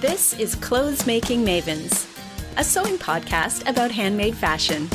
[0.00, 2.06] This is Clothes Making Mavens,
[2.56, 4.86] a sewing podcast about handmade fashion.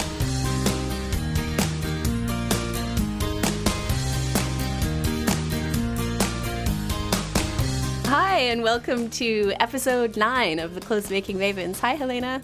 [8.05, 11.81] Hi, and welcome to episode nine of the Clothes Making Mavens.
[11.81, 12.41] Hi, Helena.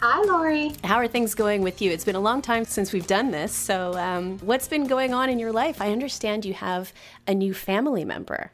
[0.00, 0.72] Hi, Lori.
[0.84, 1.90] How are things going with you?
[1.90, 3.52] It's been a long time since we've done this.
[3.52, 5.82] So, um, what's been going on in your life?
[5.82, 6.94] I understand you have
[7.26, 8.52] a new family member.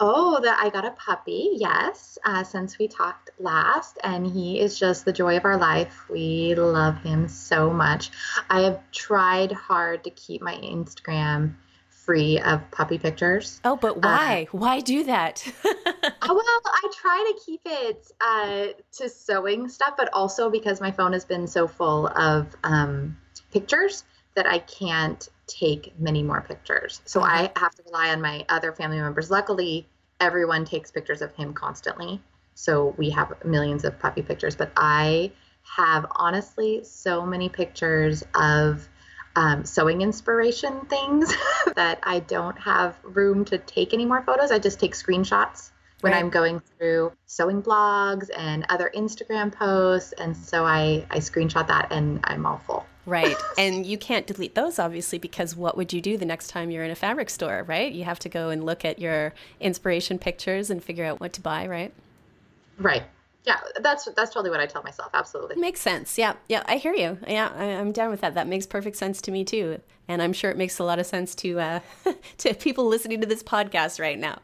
[0.00, 4.78] Oh, that I got a puppy, yes, uh, since we talked last, and he is
[4.78, 6.04] just the joy of our life.
[6.08, 8.10] We love him so much.
[8.50, 11.54] I have tried hard to keep my Instagram
[11.88, 13.60] free of puppy pictures.
[13.64, 14.48] Oh, but why?
[14.52, 15.46] Uh, why do that?
[16.20, 18.66] Oh, well, I try to keep it uh,
[18.98, 23.16] to sewing stuff, but also because my phone has been so full of um,
[23.52, 27.00] pictures that I can't take many more pictures.
[27.04, 27.58] So I mm-hmm.
[27.58, 29.30] have to rely on my other family members.
[29.30, 29.88] Luckily,
[30.20, 32.20] everyone takes pictures of him constantly.
[32.54, 35.32] So we have millions of puppy pictures, but I
[35.76, 38.88] have honestly so many pictures of
[39.36, 41.32] um, sewing inspiration things
[41.76, 44.50] that I don't have room to take any more photos.
[44.50, 45.70] I just take screenshots
[46.00, 46.18] when right.
[46.18, 50.12] I'm going through sewing blogs and other Instagram posts.
[50.12, 52.86] And so I, I screenshot that and I'm all full.
[53.08, 53.36] Right.
[53.56, 56.84] and you can't delete those, obviously, because what would you do the next time you're
[56.84, 57.90] in a fabric store, right?
[57.90, 61.40] You have to go and look at your inspiration pictures and figure out what to
[61.40, 61.92] buy, right?
[62.78, 63.02] Right.
[63.44, 65.10] Yeah, that's that's totally what I tell myself.
[65.14, 66.18] Absolutely makes sense.
[66.18, 67.18] Yeah, yeah, I hear you.
[67.26, 68.34] Yeah, I, am down with that.
[68.34, 71.06] That makes perfect sense to me too, and I'm sure it makes a lot of
[71.06, 71.80] sense to uh,
[72.38, 74.40] to people listening to this podcast right now.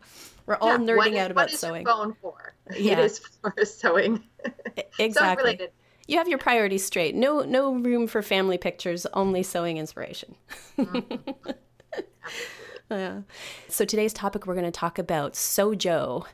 [0.47, 1.85] We're all yeah, nerding out about sewing.
[1.85, 2.55] What is phone for?
[2.75, 2.93] Yeah.
[2.95, 4.25] It is for sewing.
[4.99, 5.69] exactly.
[6.07, 7.15] You have your priorities straight.
[7.15, 9.07] No, no room for family pictures.
[9.15, 10.35] Only sewing inspiration.
[10.79, 11.31] Mm-hmm.
[12.91, 13.21] yeah.
[13.69, 16.27] So today's topic, we're going to talk about sojo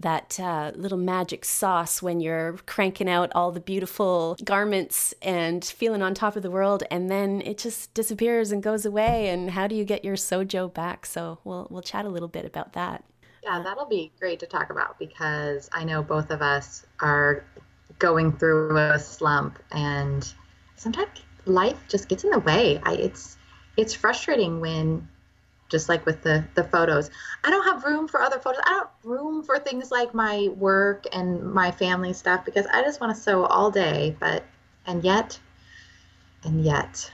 [0.00, 6.02] that uh, little magic sauce when you're cranking out all the beautiful garments and feeling
[6.02, 9.28] on top of the world, and then it just disappears and goes away.
[9.28, 11.06] And how do you get your sojo back?
[11.06, 13.04] So we'll we'll chat a little bit about that.
[13.42, 17.44] Yeah, that'll be great to talk about because I know both of us are
[17.98, 20.32] going through a slump, and
[20.76, 21.10] sometimes
[21.46, 22.80] life just gets in the way.
[22.82, 23.36] I, it's
[23.76, 25.08] it's frustrating when
[25.68, 27.10] just like with the the photos.
[27.42, 28.62] I don't have room for other photos.
[28.64, 33.00] I don't room for things like my work and my family stuff because i just
[33.00, 34.42] want to sew all day but
[34.86, 35.38] and yet
[36.44, 37.10] and yet.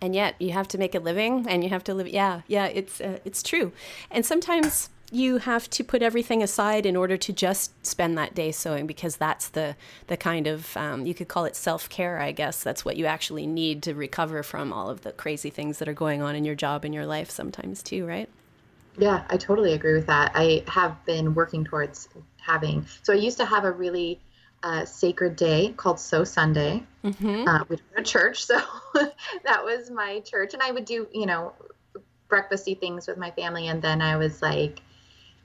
[0.00, 2.66] And yet you have to make a living and you have to live yeah yeah
[2.66, 3.72] it's uh, it's true.
[4.10, 8.50] And sometimes you have to put everything aside in order to just spend that day
[8.50, 9.76] sewing because that's the
[10.08, 12.62] the kind of um, you could call it self care I guess.
[12.62, 15.94] That's what you actually need to recover from all of the crazy things that are
[15.94, 18.28] going on in your job and your life sometimes too right?
[18.98, 20.32] Yeah I totally agree with that.
[20.34, 22.08] I have been working towards
[22.38, 24.20] having so I used to have a really
[24.62, 27.46] uh, sacred day called Sew Sunday mm-hmm.
[27.46, 28.60] uh, we were a church so
[29.44, 30.54] that was my church.
[30.54, 31.52] And I would do you know
[32.28, 34.80] breakfasty things with my family and then I was like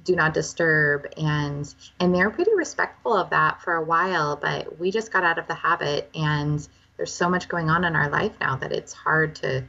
[0.04, 1.08] do not disturb.
[1.18, 5.38] And and they're pretty respectful of that for a while but we just got out
[5.38, 6.68] of the habit and
[6.98, 9.64] there's so much going on in our life now that it's hard to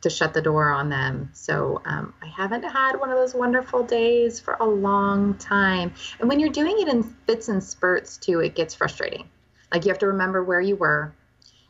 [0.00, 1.30] to shut the door on them.
[1.32, 5.94] So um, i haven't had one of those wonderful days for a long time.
[6.18, 9.28] And when you're doing it in fits and spurts too it gets frustrating.
[9.72, 11.14] Like you have to remember where you were.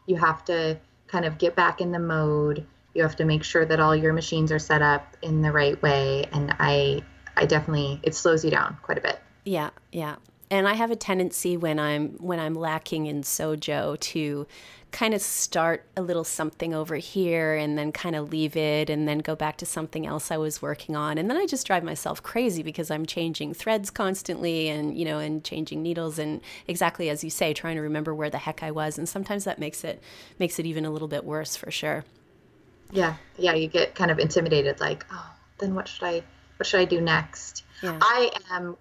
[0.06, 2.66] You have to kind of get back in the mode.
[2.94, 5.80] You have to make sure that all your machines are set up in the right
[5.82, 6.24] way.
[6.32, 7.02] And i
[7.36, 9.20] I definitely it slows you down quite a bit.
[9.44, 10.16] Yeah, yeah.
[10.50, 14.46] And I have a tendency when I'm when I'm lacking in sojo to
[14.90, 19.08] kind of start a little something over here and then kind of leave it and
[19.08, 21.82] then go back to something else I was working on and then I just drive
[21.82, 27.08] myself crazy because I'm changing threads constantly and you know and changing needles and exactly
[27.08, 29.82] as you say trying to remember where the heck I was and sometimes that makes
[29.82, 30.02] it
[30.38, 32.04] makes it even a little bit worse for sure.
[32.90, 33.14] Yeah.
[33.38, 36.22] Yeah, you get kind of intimidated like, "Oh, then what should I
[36.56, 37.64] what should I do next?
[37.82, 37.98] Yeah.
[38.00, 38.76] I am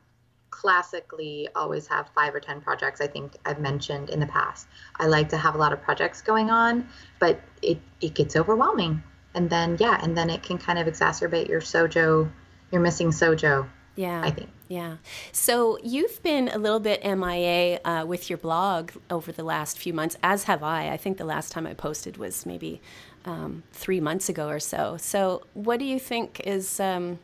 [0.52, 4.68] classically always have five or 10 projects, I think I've mentioned in the past.
[4.98, 6.88] I like to have a lot of projects going on,
[7.20, 9.02] but it, it gets overwhelming.
[9.34, 12.30] And then, yeah, and then it can kind of exacerbate your sojo,
[12.72, 13.68] your missing sojo.
[13.96, 14.22] Yeah.
[14.24, 14.50] I think.
[14.68, 14.98] Yeah.
[15.32, 19.94] So you've been a little bit MIA uh, with your blog over the last few
[19.94, 20.90] months, as have I.
[20.90, 22.82] I think the last time I posted was maybe
[23.26, 24.96] um, three months ago or so.
[24.98, 27.20] So, what do you think is um,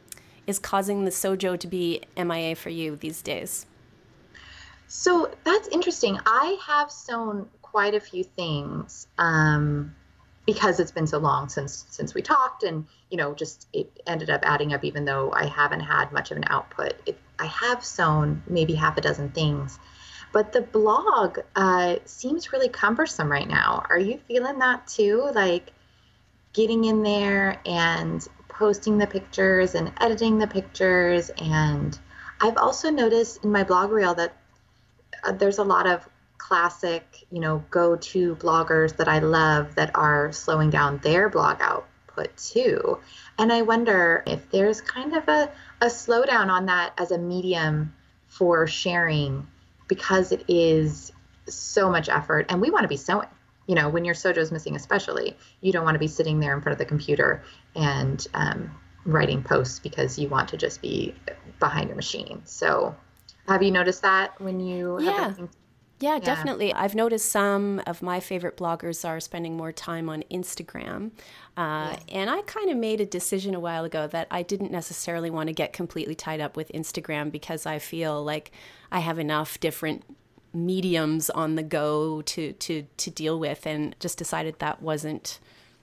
[0.48, 3.66] is causing the sojo to be MIA for you these days?
[4.88, 6.18] So that's interesting.
[6.26, 9.94] I have sewn quite a few things um,
[10.46, 14.30] because it's been so long since since we talked, and you know, just it ended
[14.30, 14.86] up adding up.
[14.86, 18.98] Even though I haven't had much of an output, it I have sewn maybe half
[18.98, 19.78] a dozen things.
[20.32, 23.84] But the blog uh, seems really cumbersome right now.
[23.90, 25.30] Are you feeling that too?
[25.34, 25.72] Like
[26.54, 28.28] getting in there and
[28.58, 31.30] posting the pictures and editing the pictures.
[31.38, 31.98] And
[32.42, 34.36] I've also noticed in my blog reel that
[35.24, 36.08] uh, there's a lot of
[36.38, 41.58] classic, you know, go to bloggers that I love that are slowing down their blog
[41.62, 43.00] output too.
[43.38, 45.52] And I wonder if there's kind of a,
[45.82, 47.94] a slowdown on that as a medium
[48.28, 49.48] for sharing
[49.88, 51.12] because it is
[51.48, 53.28] so much effort and we want to be sewing
[53.68, 56.62] you know when your sojo's missing especially you don't want to be sitting there in
[56.62, 57.44] front of the computer
[57.76, 58.72] and um,
[59.06, 61.14] writing posts because you want to just be
[61.60, 62.96] behind your machine so
[63.48, 65.34] have you noticed that when you yeah.
[66.00, 66.74] Yeah, yeah, definitely.
[66.74, 71.12] I've noticed some of my favorite bloggers are spending more time on Instagram.
[71.56, 71.96] Uh.
[72.10, 75.48] And I kind of made a decision a while ago that I didn't necessarily want
[75.48, 78.52] to get completely tied up with Instagram because I feel like
[78.92, 80.04] I have enough different
[80.66, 85.40] mediums on the go to to to deal with and just decided that wasn't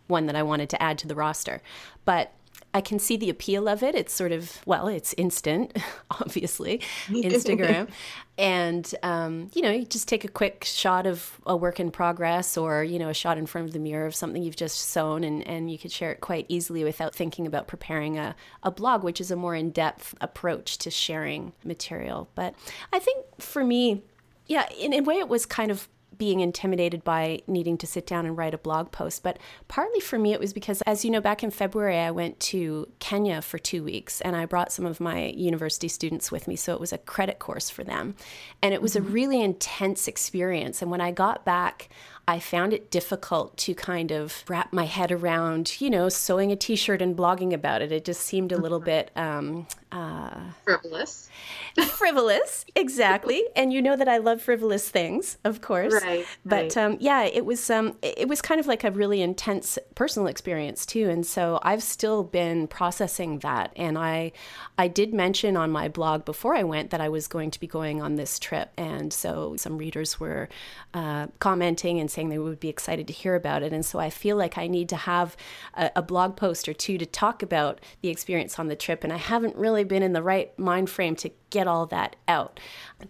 [0.06, 1.62] one that I wanted to add to the roster.
[2.05, 2.32] But
[2.75, 3.94] I can see the appeal of it.
[3.94, 5.79] It's sort of, well, it's instant,
[6.11, 7.88] obviously, Instagram.
[8.37, 12.56] and, um, you know, you just take a quick shot of a work in progress
[12.56, 15.23] or, you know, a shot in front of the mirror of something you've just sewn
[15.23, 18.35] and, and you could share it quite easily without thinking about preparing a,
[18.65, 22.29] a blog, which is a more in depth approach to sharing material.
[22.35, 22.56] But
[22.93, 24.03] I think for me,
[24.46, 25.88] yeah, in a way, it was kind of
[26.19, 29.23] being intimidated by needing to sit down and write a blog post.
[29.23, 29.38] But
[29.69, 32.88] partly for me, it was because, as you know, back in February, I went to
[32.99, 36.56] Kenya for two weeks and I brought some of my university students with me.
[36.56, 38.14] So it was a credit course for them.
[38.62, 39.08] And it was mm-hmm.
[39.08, 40.82] a really intense experience.
[40.82, 41.88] And when I got back,
[42.26, 46.56] I found it difficult to kind of wrap my head around, you know, sewing a
[46.56, 47.93] t shirt and blogging about it.
[47.93, 48.87] It just seemed a little mm-hmm.
[48.87, 51.31] bit um, uh, frivolous.
[51.87, 53.44] frivolous, exactly.
[53.55, 55.94] and you know that I love frivolous things, of course.
[56.02, 56.26] Right.
[56.44, 56.76] But right.
[56.76, 60.85] Um, yeah, it was um, it was kind of like a really intense personal experience
[60.85, 63.73] too, and so I've still been processing that.
[63.76, 64.32] And I
[64.76, 67.69] I did mention on my blog before I went that I was going to be
[67.69, 70.49] going on this trip, and so some readers were
[70.93, 73.73] uh, commenting and saying they would be excited to hear about it.
[73.73, 75.37] And so I feel like I need to have
[75.75, 79.12] a, a blog post or two to talk about the experience on the trip, and
[79.12, 82.60] I haven't really been in the right mind frame to get all that out.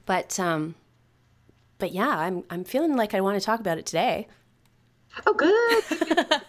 [0.06, 0.74] But um,
[1.78, 4.26] but yeah, I'm I'm feeling like I want to talk about it today.
[5.26, 5.50] Oh, good.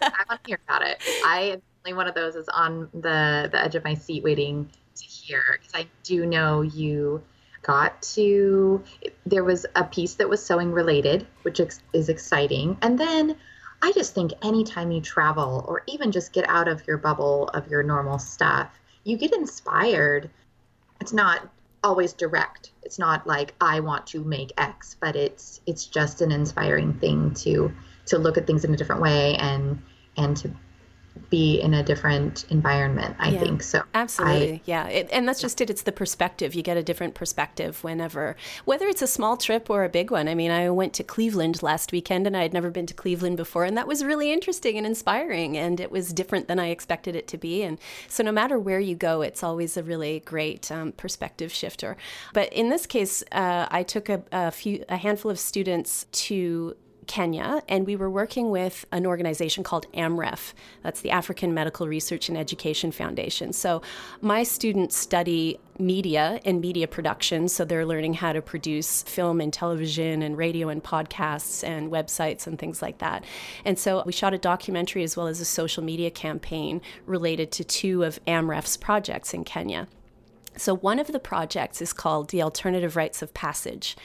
[0.02, 1.02] I want to hear about it.
[1.24, 4.70] I am only one of those is on the the edge of my seat waiting
[4.96, 7.22] to hear because I do know you
[7.66, 8.84] got to
[9.26, 11.60] there was a piece that was sewing related which
[11.94, 13.36] is exciting and then
[13.82, 17.68] i just think anytime you travel or even just get out of your bubble of
[17.68, 20.30] your normal stuff you get inspired.
[21.00, 21.48] It's not
[21.84, 22.72] always direct.
[22.84, 27.34] It's not like I want to make X, but it's it's just an inspiring thing
[27.36, 27.72] to
[28.08, 29.82] to look at things in a different way and
[30.18, 30.52] and to
[31.30, 34.54] be in a different environment i yeah, think so absolutely.
[34.54, 37.84] I, yeah it, and that's just it it's the perspective you get a different perspective
[37.84, 38.36] whenever
[38.66, 40.28] whether it's a small trip or a big one.
[40.28, 43.38] I mean i went to cleveland last weekend and i had never been to cleveland
[43.38, 47.16] before and that was really interesting and inspiring and it was different than i expected
[47.16, 50.72] it to be and so no matter where you go it's always a really great
[50.72, 51.98] um, perspective shifter.
[52.34, 56.76] But in this case uh, i took a, a few a handful of students to
[57.08, 60.54] Kenya, and we were working with an organization called AMREF.
[60.84, 63.54] That's the African Medical Research and Education Foundation.
[63.54, 63.82] So,
[64.22, 67.48] my students study media and media production.
[67.48, 72.48] So, they're learning how to produce film and television and radio and podcasts and websites
[72.48, 73.24] and things like that.
[73.64, 77.64] And so, we shot a documentary as well as a social media campaign related to
[77.64, 79.88] two of AMREF's projects in Kenya.
[80.58, 83.96] So, one of the projects is called the Alternative Rites of Passage.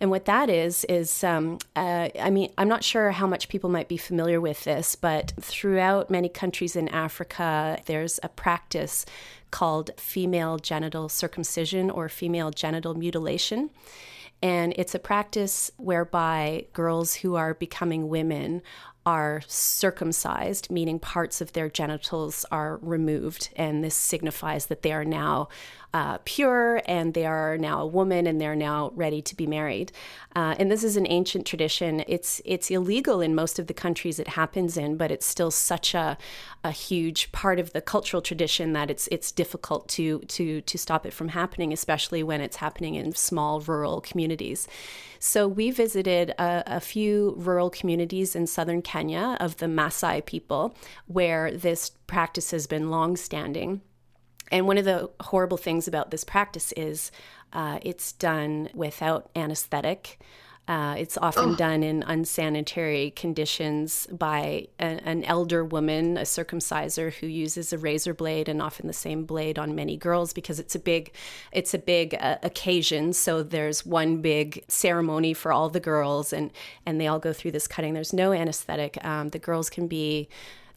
[0.00, 3.68] And what that is, is um, uh, I mean, I'm not sure how much people
[3.68, 9.04] might be familiar with this, but throughout many countries in Africa, there's a practice
[9.50, 13.68] called female genital circumcision or female genital mutilation.
[14.42, 18.62] And it's a practice whereby girls who are becoming women
[19.10, 23.50] are circumcised, meaning parts of their genitals are removed.
[23.56, 25.48] And this signifies that they are now
[25.92, 29.90] uh, pure and they are now a woman and they're now ready to be married.
[30.36, 32.04] Uh, and this is an ancient tradition.
[32.06, 35.92] It's it's illegal in most of the countries it happens in, but it's still such
[35.92, 36.16] a,
[36.62, 41.04] a huge part of the cultural tradition that it's it's difficult to to to stop
[41.04, 44.68] it from happening, especially when it's happening in small rural communities.
[45.22, 50.76] So we visited a, a few rural communities in southern Kenya of the Maasai people,
[51.06, 53.80] where this practice has been long standing.
[54.52, 57.10] And one of the horrible things about this practice is
[57.54, 60.20] uh, it's done without anesthetic.
[60.70, 61.56] Uh, it's often oh.
[61.56, 68.14] done in unsanitary conditions by a, an elder woman, a circumciser who uses a razor
[68.14, 71.12] blade and often the same blade on many girls because it's a big,
[71.50, 73.12] it's a big uh, occasion.
[73.12, 76.52] So there's one big ceremony for all the girls, and
[76.86, 77.94] and they all go through this cutting.
[77.94, 79.04] There's no anesthetic.
[79.04, 80.28] Um, the girls can be,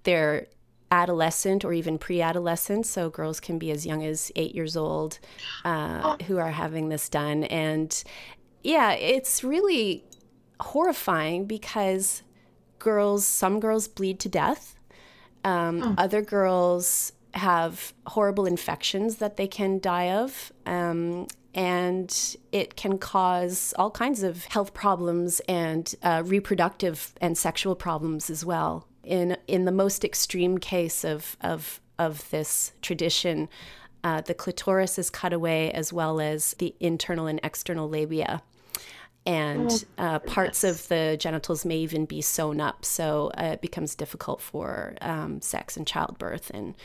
[0.06, 0.48] they're
[0.90, 5.18] adolescent or even pre-adolescent so girls can be as young as eight years old
[5.66, 6.24] uh, oh.
[6.26, 8.04] who are having this done and
[8.64, 10.04] yeah, it's really
[10.60, 12.24] horrifying because
[12.80, 14.76] girls, some girls bleed to death.
[15.44, 15.96] Um, oh.
[15.98, 20.52] Other girls have horrible infections that they can die of.
[20.66, 27.76] Um, and it can cause all kinds of health problems and uh, reproductive and sexual
[27.76, 28.88] problems as well.
[29.04, 33.50] In in the most extreme case of of of this tradition,
[34.04, 38.42] uh, the clitoris is cut away as well as the internal and external labia
[39.26, 43.62] and oh, uh, parts of the genitals may even be sewn up so uh, it
[43.62, 46.52] becomes difficult for um, sex and childbirth.
[46.54, 46.76] And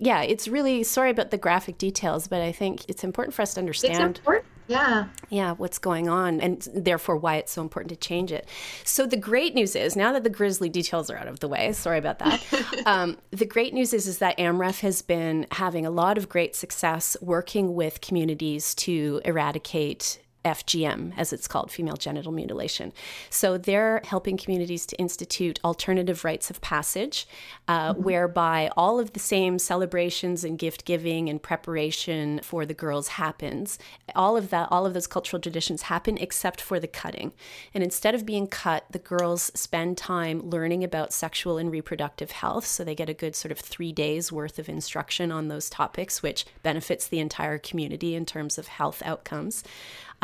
[0.00, 3.54] yeah it's really sorry about the graphic details but i think it's important for us
[3.54, 4.20] to understand
[4.66, 5.08] yeah.
[5.28, 8.48] Yeah what's going on and therefore why it's so important to change it.
[8.84, 11.72] So the great news is now that the grisly details are out of the way
[11.72, 12.42] sorry about that
[12.86, 16.56] um, the great news is is that amref has been having a lot of great
[16.56, 22.92] success working with communities to eradicate FGM, as it's called, female genital mutilation.
[23.30, 27.26] So they're helping communities to institute alternative rites of passage,
[27.66, 28.02] uh, mm-hmm.
[28.02, 33.78] whereby all of the same celebrations and gift giving and preparation for the girls happens.
[34.14, 37.32] All of that, all of those cultural traditions happen except for the cutting.
[37.72, 42.66] And instead of being cut, the girls spend time learning about sexual and reproductive health.
[42.66, 46.22] So they get a good sort of three days worth of instruction on those topics,
[46.22, 49.64] which benefits the entire community in terms of health outcomes.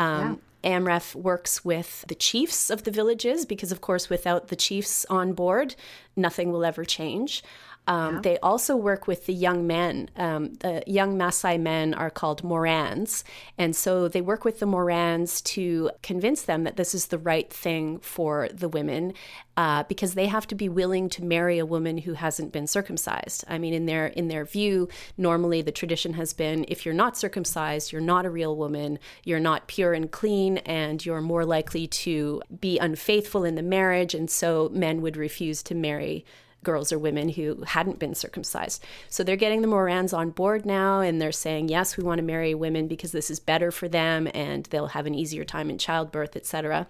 [0.01, 0.77] Um, yeah.
[0.77, 5.33] AMREF works with the chiefs of the villages because, of course, without the chiefs on
[5.33, 5.75] board,
[6.15, 7.43] nothing will ever change.
[7.87, 8.21] Um, yeah.
[8.21, 10.09] They also work with the young men.
[10.15, 13.23] Um, the young Maasai men are called Morans.
[13.57, 17.51] And so they work with the Morans to convince them that this is the right
[17.51, 19.13] thing for the women
[19.57, 23.43] uh, because they have to be willing to marry a woman who hasn't been circumcised.
[23.47, 27.17] I mean, in their, in their view, normally the tradition has been if you're not
[27.17, 31.87] circumcised, you're not a real woman, you're not pure and clean, and you're more likely
[31.87, 34.13] to be unfaithful in the marriage.
[34.13, 36.25] And so men would refuse to marry
[36.63, 38.83] girls or women who hadn't been circumcised.
[39.09, 42.23] So they're getting the Morans on board now and they're saying, yes, we want to
[42.23, 45.77] marry women because this is better for them and they'll have an easier time in
[45.77, 46.87] childbirth, etc.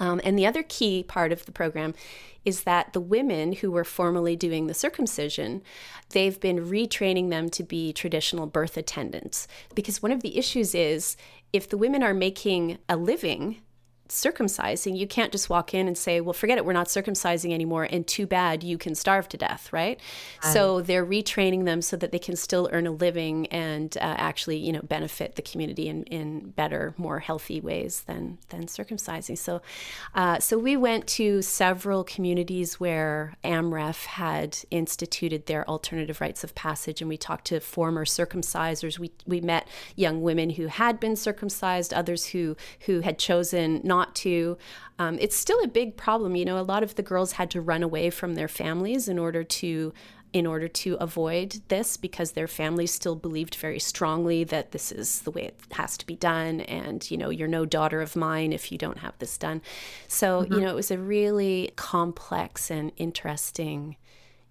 [0.00, 1.94] Um, and the other key part of the program
[2.44, 5.62] is that the women who were formerly doing the circumcision,
[6.10, 9.48] they've been retraining them to be traditional birth attendants.
[9.74, 11.16] Because one of the issues is
[11.52, 13.60] if the women are making a living
[14.08, 17.88] circumcising, you can't just walk in and say, well, forget it, we're not circumcising anymore,
[17.90, 19.98] and too bad, you can starve to death, right?
[20.42, 20.52] right.
[20.52, 24.58] So they're retraining them so that they can still earn a living and uh, actually,
[24.58, 29.38] you know, benefit the community in, in better, more healthy ways than than circumcising.
[29.38, 29.62] So,
[30.14, 36.54] uh, so we went to several communities where AMREF had instituted their alternative rites of
[36.54, 38.98] passage, and we talked to former circumcisers.
[38.98, 43.93] We we met young women who had been circumcised, others who who had chosen not
[43.94, 44.58] not to.
[44.98, 46.34] Um, it's still a big problem.
[46.36, 49.18] You know, a lot of the girls had to run away from their families in
[49.18, 49.92] order to
[50.32, 55.20] in order to avoid this because their families still believed very strongly that this is
[55.20, 58.52] the way it has to be done and you know you're no daughter of mine
[58.52, 59.62] if you don't have this done
[60.08, 60.54] so mm-hmm.
[60.54, 63.96] you know it was a really complex and interesting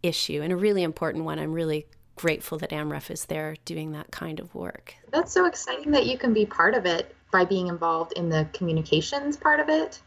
[0.02, 1.86] issue and a really important one i'm really
[2.16, 6.18] grateful that amref is there doing that kind of work that's so exciting that you
[6.18, 10.00] can be part of it by being involved in the communications part of it.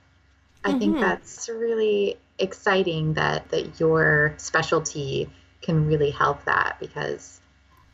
[0.64, 0.78] I mm-hmm.
[0.78, 5.28] think that's really exciting that that your specialty
[5.60, 7.40] can really help that because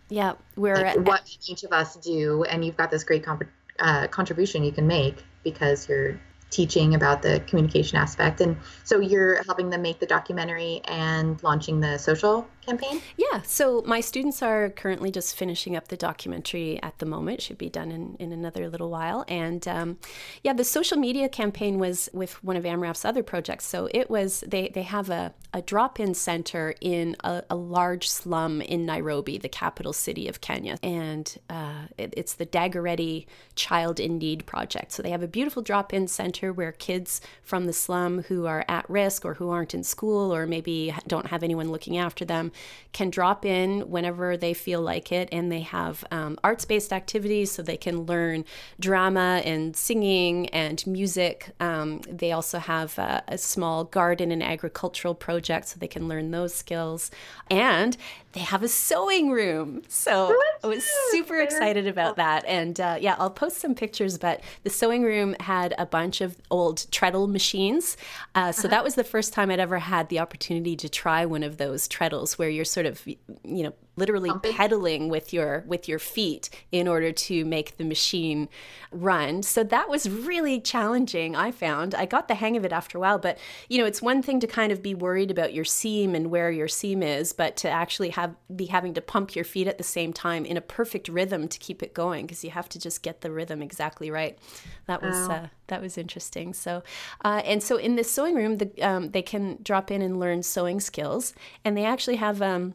[0.09, 3.49] yeah, we're like, what each of us do, and you've got this great comp-
[3.79, 6.21] uh, contribution you can make because you're
[6.51, 8.43] teaching about the communication aspect.
[8.43, 13.01] And so you're helping them make the documentary and launching the social campaign?
[13.17, 13.43] Yeah.
[13.43, 17.43] So my students are currently just finishing up the documentary at the moment.
[17.43, 19.25] Should be done in, in another little while.
[19.29, 19.99] And um,
[20.43, 23.67] yeah, the social media campaign was with one of AMREF's other projects.
[23.67, 28.09] So it was, they, they have a, a drop in center in a, a, large
[28.11, 30.79] slum in Nairobi, the capital city of Kenya.
[30.83, 34.93] And uh, it, it's the Dagoretti Child in Need project.
[34.93, 38.47] So they have a beautiful drop in center center where kids from the slum who
[38.47, 42.25] are at risk or who aren't in school or maybe don't have anyone looking after
[42.25, 42.52] them
[42.93, 45.29] can drop in whenever they feel like it.
[45.33, 48.45] And they have um, arts based activities so they can learn
[48.79, 51.51] drama and singing and music.
[51.61, 56.31] Um, they also have a, a small garden and agricultural project so they can learn
[56.31, 57.11] those skills.
[57.51, 57.97] And
[58.33, 59.83] they have a sewing room.
[59.89, 60.35] So
[60.65, 62.45] I was super excited about that.
[62.47, 66.37] And uh, yeah, I'll post some pictures, but the sewing room had a bunch of
[66.51, 67.97] old treadle machines.
[68.35, 68.69] Uh, so uh-huh.
[68.69, 71.87] that was the first time I'd ever had the opportunity to try one of those
[71.89, 74.53] treadles where you're sort of, you know, literally Pumping.
[74.55, 78.49] pedaling with your with your feet in order to make the machine
[78.91, 79.43] run.
[79.43, 81.95] So that was really challenging, I found.
[81.95, 84.41] I got the hang of it after a while, but you know, it's one thing
[84.41, 87.69] to kind of be worried about your seam and where your seam is, but to
[87.69, 91.09] actually have be having to pump your feet at the same time in a perfect
[91.09, 94.39] rhythm to keep it going because you have to just get the rhythm exactly right.
[94.87, 95.35] That was wow.
[95.35, 96.55] uh, that was interesting.
[96.55, 96.83] So,
[97.25, 100.43] uh, and so in this sewing room, the, um, they can drop in and learn
[100.43, 101.35] sewing skills,
[101.65, 102.75] and they actually have um,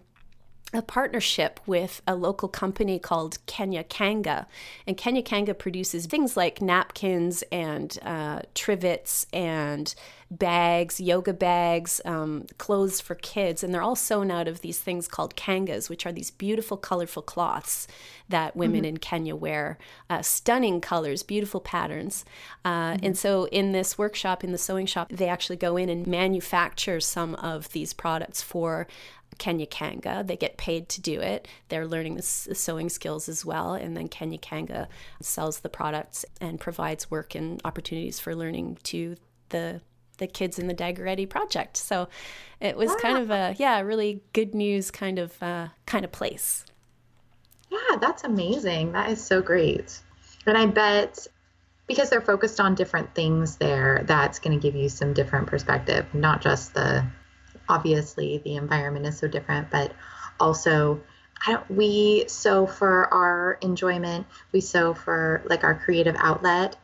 [0.74, 4.48] a partnership with a local company called Kenya Kanga.
[4.86, 9.96] And Kenya Kanga produces things like napkins and uh, trivets and
[10.30, 13.64] bags, yoga bags, um, clothes for kids.
[13.64, 17.22] And they're all sewn out of these things called kangas, which are these beautiful, colorful
[17.22, 17.88] cloths
[18.28, 18.86] that women mm-hmm.
[18.86, 19.78] in Kenya wear.
[20.10, 22.26] Uh, stunning colors, beautiful patterns.
[22.66, 23.06] Uh, mm-hmm.
[23.06, 27.00] And so in this workshop, in the sewing shop, they actually go in and manufacture
[27.00, 28.86] some of these products for
[29.38, 30.24] Kenya Kanga.
[30.26, 31.48] They get paid to do it.
[31.70, 33.74] They're learning the, sewing skills as well.
[33.74, 34.88] And then Kenya Kanga
[35.22, 39.16] sells the products and provides work and opportunities for learning to
[39.50, 39.82] the
[40.18, 41.78] the kids in the Dagoretti project.
[41.78, 42.10] So
[42.60, 42.98] it was wow.
[43.02, 46.66] kind of a yeah, really good news kind of uh, kind of place.
[47.70, 48.94] Yeah, that's amazing.
[48.94, 50.00] That is so great.
[50.48, 51.28] And I bet
[51.86, 56.06] because they're focused on different things there, that's going to give you some different perspective,
[56.14, 57.06] not just the
[57.70, 59.94] obviously the environment is so different, but
[60.40, 61.02] also
[61.46, 66.76] I don't, we sew for our enjoyment, we sew for like our creative outlet,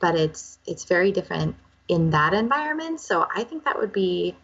[0.00, 1.56] but it's it's very different
[1.88, 3.00] in that environment.
[3.00, 4.36] So I think that would be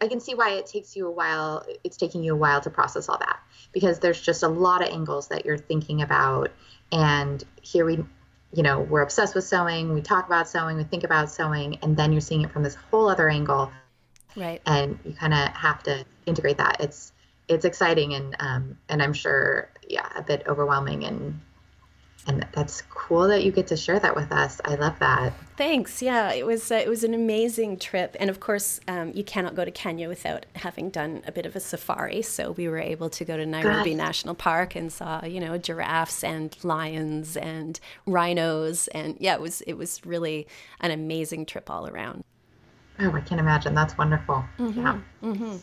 [0.00, 2.70] I can see why it takes you a while it's taking you a while to
[2.70, 3.40] process all that
[3.72, 6.50] because there's just a lot of angles that you're thinking about
[6.90, 7.96] and here we
[8.52, 11.96] you know we're obsessed with sewing we talk about sewing we think about sewing and
[11.96, 13.70] then you're seeing it from this whole other angle
[14.36, 17.12] right and you kind of have to integrate that it's
[17.48, 21.40] it's exciting and um and i'm sure yeah a bit overwhelming and
[22.26, 24.60] and that's cool that you get to share that with us.
[24.64, 25.32] I love that.
[25.56, 26.02] Thanks.
[26.02, 29.54] Yeah, it was uh, it was an amazing trip, and of course, um, you cannot
[29.54, 32.22] go to Kenya without having done a bit of a safari.
[32.22, 33.96] So we were able to go to Nairobi Good.
[33.96, 39.62] National Park and saw you know giraffes and lions and rhinos, and yeah, it was
[39.62, 40.46] it was really
[40.80, 42.22] an amazing trip all around.
[43.02, 43.74] Oh, I can't imagine.
[43.74, 44.44] That's wonderful.
[44.58, 44.98] Mm-hmm, yeah.
[45.22, 45.56] Mm-hmm.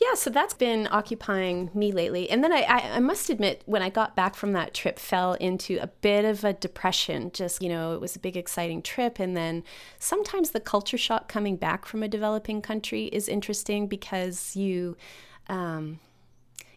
[0.00, 2.30] Yeah, so that's been occupying me lately.
[2.30, 5.34] And then I, I, I, must admit, when I got back from that trip, fell
[5.34, 7.32] into a bit of a depression.
[7.32, 9.18] Just, you know, it was a big, exciting trip.
[9.18, 9.64] And then
[9.98, 14.96] sometimes the culture shock coming back from a developing country is interesting because you,
[15.48, 15.98] um,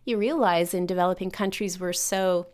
[0.04, 2.48] you realize in developing countries we're so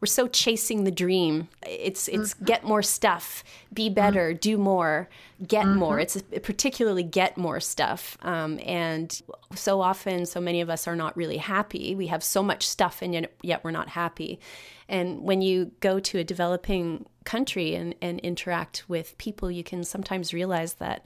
[0.00, 1.48] we're so chasing the dream.
[1.66, 2.44] It's it's mm-hmm.
[2.44, 4.38] get more stuff, be better, mm-hmm.
[4.38, 5.08] do more,
[5.46, 5.78] get mm-hmm.
[5.78, 5.98] more.
[5.98, 8.18] It's particularly get more stuff.
[8.22, 9.20] Um, and
[9.54, 11.94] so often, so many of us are not really happy.
[11.94, 14.38] We have so much stuff, and yet, yet we're not happy.
[14.88, 19.82] And when you go to a developing country and, and interact with people, you can
[19.82, 21.04] sometimes realize that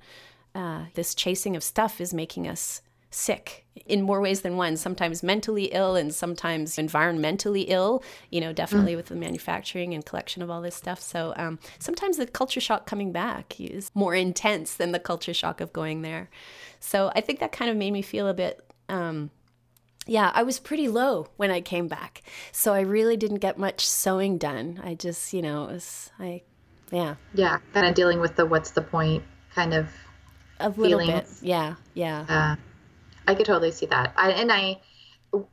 [0.54, 5.22] uh, this chasing of stuff is making us sick in more ways than one sometimes
[5.22, 8.96] mentally ill and sometimes environmentally ill you know definitely mm.
[8.96, 12.86] with the manufacturing and collection of all this stuff so um, sometimes the culture shock
[12.86, 16.30] coming back is more intense than the culture shock of going there
[16.78, 19.30] so i think that kind of made me feel a bit um,
[20.06, 22.22] yeah, I was pretty low when I came back.
[22.50, 24.80] So I really didn't get much sewing done.
[24.82, 26.42] I just, you know, it was, I,
[26.90, 27.14] yeah.
[27.34, 29.22] Yeah, kind of dealing with the what's the point
[29.54, 29.88] kind of
[30.58, 31.40] a little feelings.
[31.40, 31.48] bit.
[31.48, 32.24] Yeah, yeah.
[32.28, 32.56] Uh,
[33.26, 34.12] I could totally see that.
[34.16, 34.80] I, and I,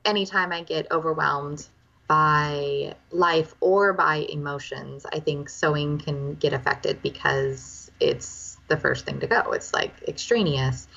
[0.05, 1.67] anytime I get overwhelmed
[2.07, 9.05] by life or by emotions, I think sewing can get affected because it's the first
[9.05, 9.51] thing to go.
[9.51, 10.87] It's like extraneous.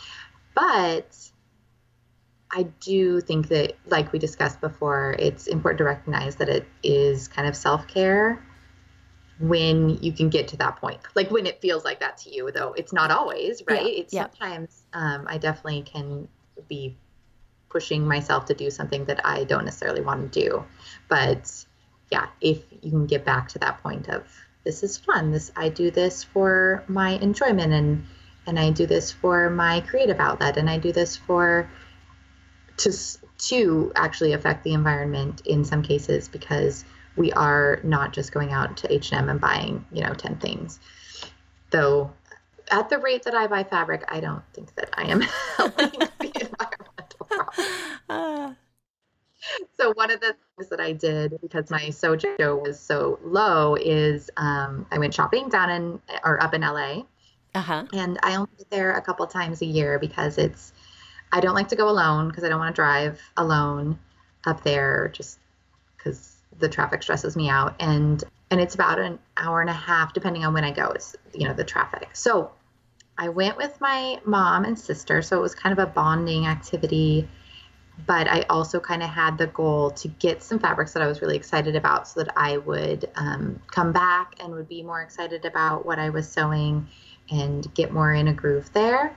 [0.55, 1.17] But
[2.53, 7.29] I do think that, like we discussed before, it's important to recognize that it is
[7.29, 8.43] kind of self care
[9.39, 11.01] when you can get to that point.
[11.15, 13.83] Like when it feels like that to you, though it's not always, right?
[13.83, 14.23] Yeah, it's yeah.
[14.25, 16.29] sometimes um, I definitely can
[16.69, 16.97] be
[17.69, 20.65] pushing myself to do something that I don't necessarily want to do.
[21.09, 21.65] But
[22.11, 24.25] yeah, if you can get back to that point of
[24.65, 25.31] this is fun.
[25.31, 28.05] This I do this for my enjoyment and
[28.47, 31.71] and I do this for my creative outlet and I do this for
[32.79, 32.93] to
[33.39, 36.85] to actually affect the environment in some cases because
[37.17, 40.79] we are not just going out to H&M and buying, you know, 10 things.
[41.71, 42.13] Though
[42.71, 45.21] at the rate that I buy fabric, I don't think that I am
[45.57, 45.91] helping.
[49.79, 54.31] so one of the things that I did because my sojo was so low is
[54.37, 57.03] um, I went shopping down in or up in LA.
[57.55, 57.85] Uh-huh.
[57.93, 60.73] And I only get there a couple times a year because it's
[61.33, 63.99] I don't like to go alone because I don't want to drive alone
[64.47, 65.39] up there just
[65.97, 70.13] because the traffic stresses me out and and it's about an hour and a half
[70.13, 72.51] depending on when I go it's you know the traffic so
[73.19, 77.29] I went with my mom and sister so it was kind of a bonding activity
[78.07, 81.21] but I also kind of had the goal to get some fabrics that I was
[81.21, 85.45] really excited about so that I would um, come back and would be more excited
[85.45, 86.89] about what I was sewing
[87.31, 89.15] and get more in a groove there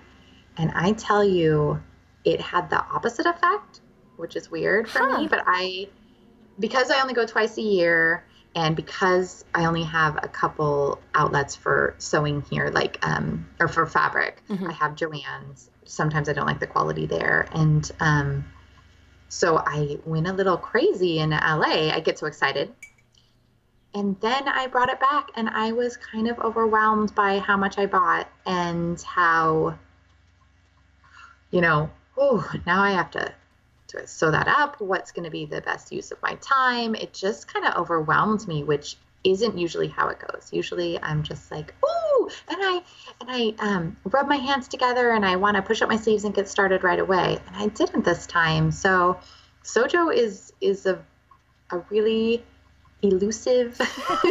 [0.57, 1.81] and I tell you
[2.23, 3.81] it had the opposite effect,
[4.17, 5.21] which is weird for huh.
[5.21, 5.27] me.
[5.27, 5.87] But I,
[6.59, 11.55] because I only go twice a year, and because I only have a couple outlets
[11.55, 14.69] for sewing here, like um, or for fabric, mm-hmm.
[14.69, 15.69] I have Joann's.
[15.85, 18.45] Sometimes I don't like the quality there, and um,
[19.29, 21.91] so I went a little crazy in LA.
[21.91, 22.71] I get so excited.
[23.95, 27.77] And then I brought it back, and I was kind of overwhelmed by how much
[27.77, 29.77] I bought and how,
[31.51, 33.33] you know, oh, now I have to,
[33.97, 34.79] to sew that up.
[34.79, 36.95] What's going to be the best use of my time?
[36.95, 40.49] It just kind of overwhelmed me, which isn't usually how it goes.
[40.51, 42.81] Usually I'm just like, ooh, and I
[43.21, 46.25] and I um, rub my hands together and I want to push up my sleeves
[46.25, 47.39] and get started right away.
[47.47, 48.71] And I didn't this time.
[48.71, 49.19] So
[49.63, 51.03] Sojo is is a
[51.71, 52.43] a really
[53.01, 53.79] elusive.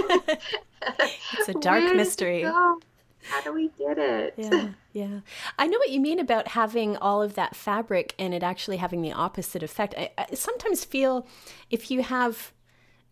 [1.39, 2.43] it's a dark mystery.
[2.43, 2.81] Go?
[3.23, 4.35] How do we get it?
[4.37, 5.21] Yeah, yeah.
[5.59, 9.03] I know what you mean about having all of that fabric and it actually having
[9.03, 9.95] the opposite effect.
[9.97, 11.27] I, I sometimes feel
[11.71, 12.53] if you have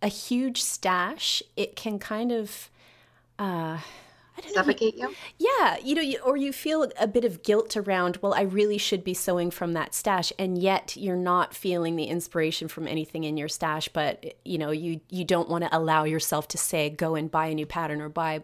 [0.03, 2.70] a huge stash, it can kind of.
[3.38, 3.79] Uh,
[4.49, 5.49] suffocate you, you?
[5.59, 8.79] Yeah, you know, you, or you feel a bit of guilt around, well, I really
[8.79, 13.25] should be sewing from that stash, and yet you're not feeling the inspiration from anything
[13.25, 16.90] in your stash, but you know, you you don't want to allow yourself to say
[16.90, 18.40] go and buy a new pattern or buy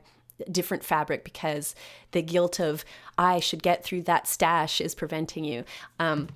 [0.50, 1.74] different fabric because
[2.12, 2.84] the guilt of
[3.18, 5.64] I should get through that stash is preventing you.
[5.98, 6.28] Um,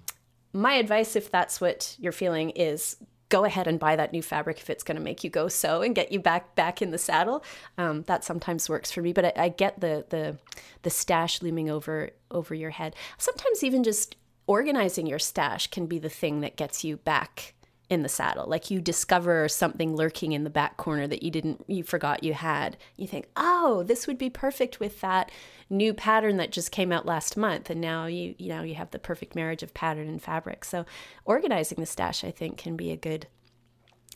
[0.53, 2.97] my advice, if that's what you're feeling, is
[3.29, 5.83] go ahead and buy that new fabric if it's going to make you go sew
[5.83, 7.45] and get you back back in the saddle.
[7.79, 10.37] Um, that sometimes works for me, but I, I get the the
[10.83, 12.95] the stash looming over over your head.
[13.17, 17.55] Sometimes even just organizing your stash can be the thing that gets you back
[17.91, 18.47] in the saddle.
[18.47, 22.33] Like you discover something lurking in the back corner that you didn't you forgot you
[22.33, 22.79] had.
[22.97, 25.31] You think, "Oh, this would be perfect with that
[25.69, 28.93] new pattern that just came out last month." And now you you know, you have
[28.93, 30.65] the perfect marriage of pattern and fabric.
[30.65, 30.87] So,
[31.25, 33.27] organizing the stash I think can be a good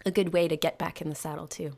[0.06, 1.72] a good way to get back in the saddle too.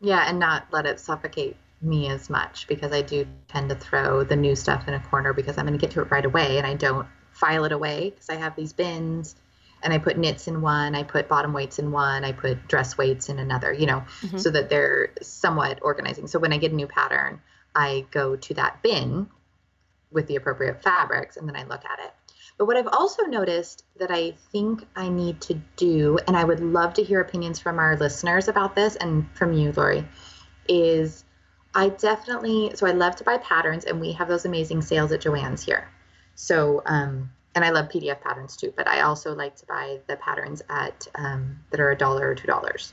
[0.00, 4.22] Yeah, and not let it suffocate me as much because I do tend to throw
[4.22, 6.58] the new stuff in a corner because I'm going to get to it right away
[6.58, 9.36] and I don't file it away because I have these bins
[9.84, 12.96] and I put knits in one, I put bottom weights in one, I put dress
[12.96, 14.38] weights in another, you know, mm-hmm.
[14.38, 16.26] so that they're somewhat organizing.
[16.26, 17.40] So when I get a new pattern,
[17.74, 19.28] I go to that bin
[20.10, 22.12] with the appropriate fabrics and then I look at it.
[22.56, 26.60] But what I've also noticed that I think I need to do, and I would
[26.60, 30.06] love to hear opinions from our listeners about this and from you, Lori,
[30.66, 31.24] is
[31.74, 35.20] I definitely, so I love to buy patterns and we have those amazing sales at
[35.20, 35.90] Joann's here.
[36.36, 40.16] So, um, and I love PDF patterns too, but I also like to buy the
[40.16, 42.92] patterns at um, that are a dollar or two dollars.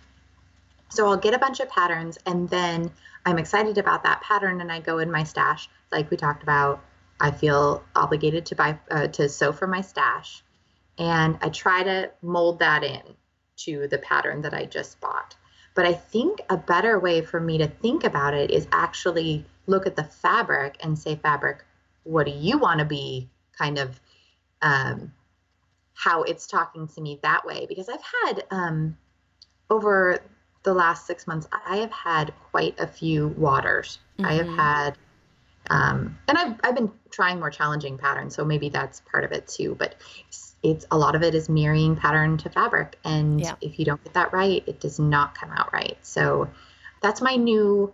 [0.89, 2.91] So I'll get a bunch of patterns, and then
[3.25, 6.83] I'm excited about that pattern, and I go in my stash, like we talked about.
[7.19, 10.43] I feel obligated to buy uh, to sew for my stash,
[10.97, 13.01] and I try to mold that in
[13.57, 15.35] to the pattern that I just bought.
[15.73, 19.87] But I think a better way for me to think about it is actually look
[19.87, 21.63] at the fabric and say, fabric,
[22.03, 23.99] what do you want to be kind of
[24.61, 25.11] um,
[25.93, 28.97] how it's talking to me that way because I've had um,
[29.69, 30.19] over
[30.63, 33.99] the last six months, I have had quite a few wadders.
[34.17, 34.25] Mm-hmm.
[34.25, 34.59] I have mm-hmm.
[34.59, 34.97] had,
[35.69, 39.47] um, and I've, I've been trying more challenging patterns, so maybe that's part of it
[39.47, 39.75] too.
[39.77, 39.95] But
[40.27, 43.55] it's, it's a lot of it is mirroring pattern to fabric, and yeah.
[43.61, 45.97] if you don't get that right, it does not come out right.
[46.03, 46.49] So
[47.01, 47.93] that's my new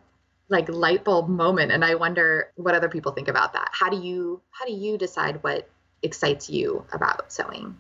[0.49, 3.69] like light bulb moment, and I wonder what other people think about that.
[3.71, 5.69] How do you how do you decide what
[6.04, 7.78] excites you about sewing.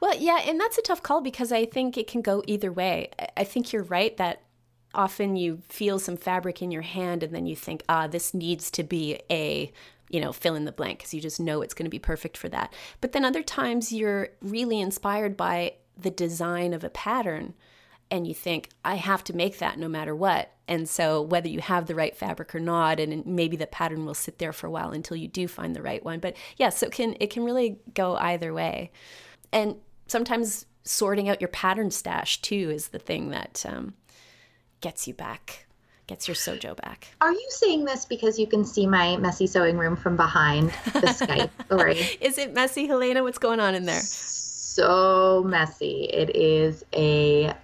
[0.00, 3.10] Well, yeah, and that's a tough call because I think it can go either way.
[3.36, 4.42] I think you're right that
[4.94, 8.70] often you feel some fabric in your hand and then you think, ah, this needs
[8.72, 9.72] to be a
[10.10, 12.36] you know, fill in the blank because you just know it's going to be perfect
[12.36, 12.74] for that.
[13.00, 17.54] But then other times you're really inspired by the design of a pattern
[18.10, 20.52] and you think, I have to make that no matter what.
[20.66, 24.14] And so, whether you have the right fabric or not, and maybe the pattern will
[24.14, 26.20] sit there for a while until you do find the right one.
[26.20, 28.92] But yes, yeah, so it can it can really go either way.
[29.52, 33.94] And sometimes sorting out your pattern stash too is the thing that um,
[34.80, 35.66] gets you back,
[36.06, 37.08] gets your sojo back.
[37.20, 41.08] Are you saying this because you can see my messy sewing room from behind the
[41.08, 41.50] Skype?
[41.70, 42.18] Right?
[42.20, 43.22] Is it messy, Helena?
[43.22, 44.00] What's going on in there?
[44.00, 46.04] So messy.
[46.12, 47.54] It is a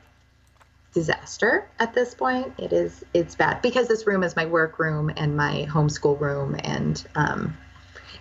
[0.97, 2.55] disaster at this point.
[2.57, 6.59] It is it's bad because this room is my work room and my homeschool room
[6.59, 7.55] and um,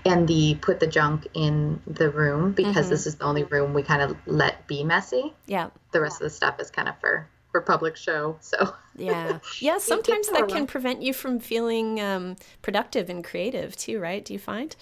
[0.03, 2.89] and the put the junk in the room because mm-hmm.
[2.89, 5.33] this is the only room we kind of let be messy.
[5.45, 5.69] Yeah.
[5.93, 8.35] The rest of the stuff is kind of for for public show.
[8.41, 9.77] So yeah, yeah.
[9.79, 14.23] Sometimes that can prevent you from feeling um, productive and creative too, right?
[14.23, 14.75] Do you find?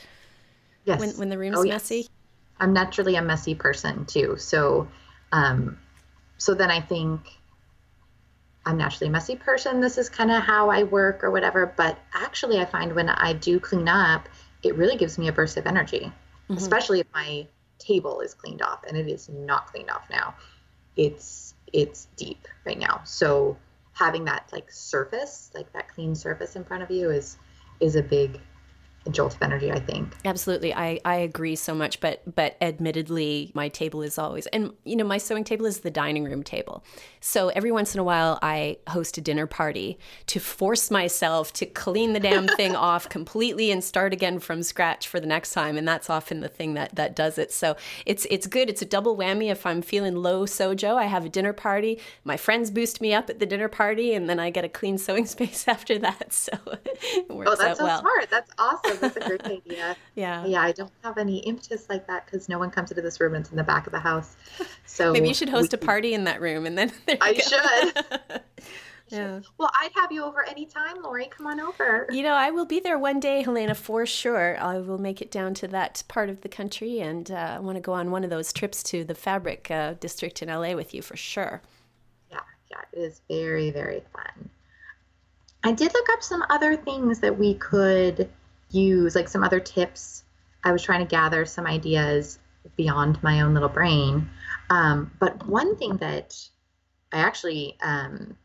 [0.86, 1.00] Yes.
[1.00, 1.98] When when the room's oh, messy.
[1.98, 2.10] Yes.
[2.60, 4.88] I'm naturally a messy person too, so
[5.32, 5.78] um,
[6.40, 7.22] so then I think
[8.65, 9.82] I'm naturally a messy person.
[9.82, 11.73] This is kind of how I work or whatever.
[11.76, 14.30] But actually, I find when I do clean up,
[14.62, 16.54] it really gives me a burst of energy, mm-hmm.
[16.54, 17.47] especially if my
[17.80, 20.36] table is cleaned off and it is not cleaned off now.
[20.95, 23.02] It's it's deep right now.
[23.04, 23.58] So
[23.93, 27.38] having that like surface, like that clean surface in front of you is
[27.80, 28.39] is a big
[29.12, 30.13] jolt of energy i think.
[30.26, 30.74] Absolutely.
[30.74, 35.04] I i agree so much but but admittedly my table is always and you know
[35.04, 36.84] my sewing table is the dining room table.
[37.20, 41.66] So every once in a while i host a dinner party to force myself to
[41.66, 45.78] clean the damn thing off completely and start again from scratch for the next time
[45.78, 47.52] and that's often the thing that that does it.
[47.52, 48.70] So it's it's good.
[48.70, 50.96] It's a double whammy if i'm feeling low sojo.
[50.96, 52.00] I have a dinner party.
[52.24, 54.98] My friends boost me up at the dinner party and then i get a clean
[54.98, 56.32] sewing space after that.
[56.34, 58.00] So it oh, works oh that's so well.
[58.00, 58.30] smart.
[58.30, 59.96] That's awesome that's a great idea.
[60.16, 60.46] yeah.
[60.46, 63.36] Yeah, I don't have any impetus like that because no one comes into this room.
[63.36, 64.36] It's in the back of the house.
[64.86, 68.44] So maybe you should host we, a party in that room and then I should.
[69.10, 69.40] yeah.
[69.58, 71.26] Well, I'd have you over anytime, Lori.
[71.26, 72.08] Come on over.
[72.12, 74.58] You know, I will be there one day, Helena, for sure.
[74.60, 77.78] I will make it down to that part of the country and uh, I want
[77.78, 80.94] to go on one of those trips to the fabric uh, district in LA with
[80.94, 81.62] you for sure.
[82.30, 84.50] Yeah, yeah, it is very, very fun.
[85.64, 88.30] I did look up some other things that we could
[88.74, 90.24] use, like some other tips.
[90.64, 92.40] I was trying to gather some ideas
[92.76, 94.30] beyond my own little brain.
[94.70, 96.36] Um, but one thing that
[97.12, 98.38] I actually um,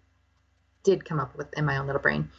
[0.82, 2.30] did come up with in my own little brain,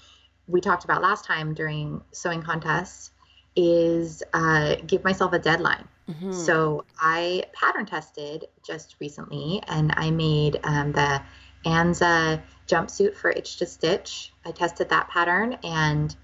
[0.48, 3.12] we talked about last time during sewing contests,
[3.56, 5.88] is uh, give myself a deadline.
[6.10, 6.32] Mm-hmm.
[6.32, 11.22] So I pattern tested just recently and I made um, the
[11.66, 14.34] Anza jumpsuit for Itch to Stitch.
[14.46, 16.16] I tested that pattern and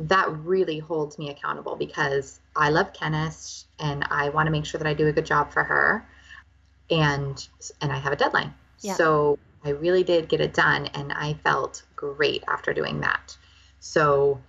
[0.00, 4.78] that really holds me accountable because I love Kennis and I want to make sure
[4.78, 6.06] that I do a good job for her
[6.90, 7.46] and
[7.80, 8.54] and I have a deadline.
[8.80, 8.94] Yeah.
[8.94, 13.36] So I really did get it done and I felt great after doing that.
[13.80, 14.40] So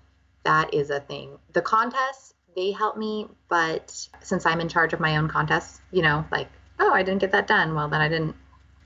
[0.44, 1.38] that is a thing.
[1.52, 6.02] The contests, they help me, but since I'm in charge of my own contests, you
[6.02, 6.48] know, like,
[6.80, 7.76] oh, I didn't get that done.
[7.76, 8.36] Well, then I didn't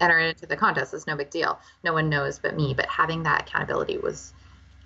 [0.02, 0.94] enter into the contest.
[0.96, 1.60] It's no big deal.
[1.84, 2.74] No one knows but me.
[2.74, 4.34] But having that accountability was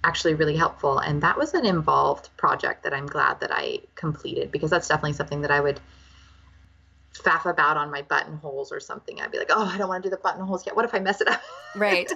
[0.03, 0.99] actually really helpful.
[0.99, 5.13] And that was an involved project that I'm glad that I completed because that's definitely
[5.13, 5.79] something that I would
[7.13, 9.19] faff about on my buttonholes or something.
[9.21, 10.75] I'd be like, oh, I don't want to do the buttonholes yet.
[10.75, 11.41] What if I mess it up?
[11.75, 12.11] Right.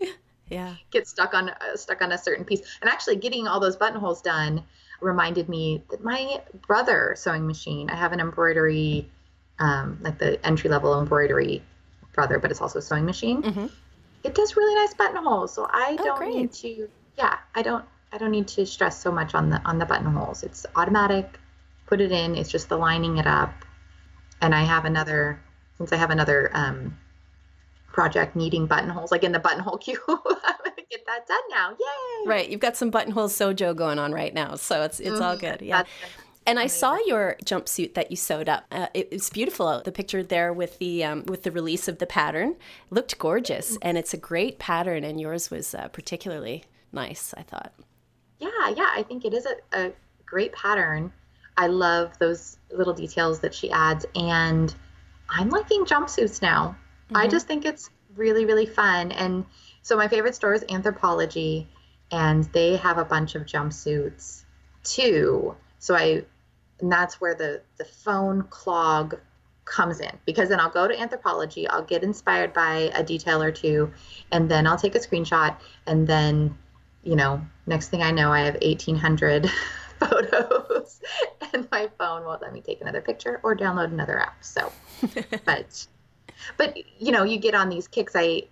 [0.50, 0.74] yeah.
[0.90, 2.60] Get stuck on uh, stuck on a certain piece.
[2.80, 4.62] And actually, getting all those buttonholes done
[5.00, 7.90] reminded me that my brother sewing machine.
[7.90, 9.10] I have an embroidery,
[9.58, 11.62] um, like the entry level embroidery
[12.12, 13.42] brother, but it's also a sewing machine.
[13.42, 13.66] Mm-hmm.
[14.22, 16.34] It does really nice buttonholes, so I oh, don't great.
[16.34, 19.78] need to yeah, I don't I don't need to stress so much on the on
[19.78, 20.42] the buttonholes.
[20.42, 21.38] It's automatic.
[21.86, 22.34] Put it in.
[22.36, 23.52] It's just the lining it up.
[24.40, 25.40] And I have another
[25.78, 26.96] since I have another um,
[27.88, 30.00] project needing buttonholes, like in the buttonhole queue.
[30.08, 31.70] I'm gonna get that done now.
[31.70, 32.28] Yay!
[32.28, 35.22] Right, you've got some buttonhole sojo going on right now, so it's it's mm-hmm.
[35.22, 35.62] all good.
[35.62, 35.78] Yeah.
[35.78, 35.90] That's
[36.46, 38.64] and I saw your jumpsuit that you sewed up.
[38.70, 39.80] Uh, it, it's beautiful.
[39.82, 42.56] The picture there with the um, with the release of the pattern it
[42.90, 43.88] looked gorgeous, mm-hmm.
[43.88, 45.04] and it's a great pattern.
[45.04, 47.72] And yours was uh, particularly nice, I thought.
[48.38, 49.92] Yeah, yeah, I think it is a, a
[50.24, 51.12] great pattern.
[51.56, 54.74] I love those little details that she adds, and
[55.28, 56.76] I'm liking jumpsuits now.
[57.06, 57.16] Mm-hmm.
[57.16, 59.12] I just think it's really, really fun.
[59.12, 59.44] And
[59.82, 61.66] so my favorite store is Anthropologie,
[62.10, 64.44] and they have a bunch of jumpsuits
[64.82, 65.56] too.
[65.78, 66.24] So I,
[66.80, 69.18] and that's where the the phone clog
[69.64, 73.50] comes in because then I'll go to Anthropologie, I'll get inspired by a detail or
[73.50, 73.92] two,
[74.30, 76.58] and then I'll take a screenshot, and then,
[77.04, 79.50] you know, next thing I know, I have 1,800
[80.00, 81.00] photos,
[81.52, 84.42] and my phone won't let me take another picture or download another app.
[84.42, 84.72] So,
[85.44, 85.86] but,
[86.56, 88.14] but you know, you get on these kicks.
[88.16, 88.44] I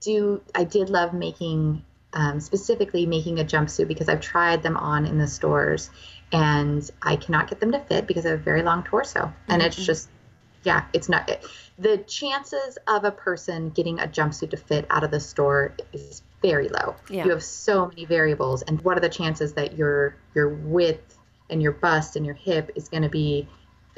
[0.00, 5.06] do, I did love making, um, specifically making a jumpsuit because I've tried them on
[5.06, 5.90] in the stores,
[6.32, 9.60] and I cannot get them to fit because I have a very long torso, and
[9.60, 9.68] mm-hmm.
[9.68, 10.08] it's just
[10.62, 11.44] yeah, it's not it,
[11.78, 16.22] the chances of a person getting a jumpsuit to fit out of the store is
[16.42, 16.94] very low.
[17.08, 17.24] Yeah.
[17.24, 21.18] You have so many variables, and what are the chances that your your width
[21.48, 23.48] and your bust and your hip is going to be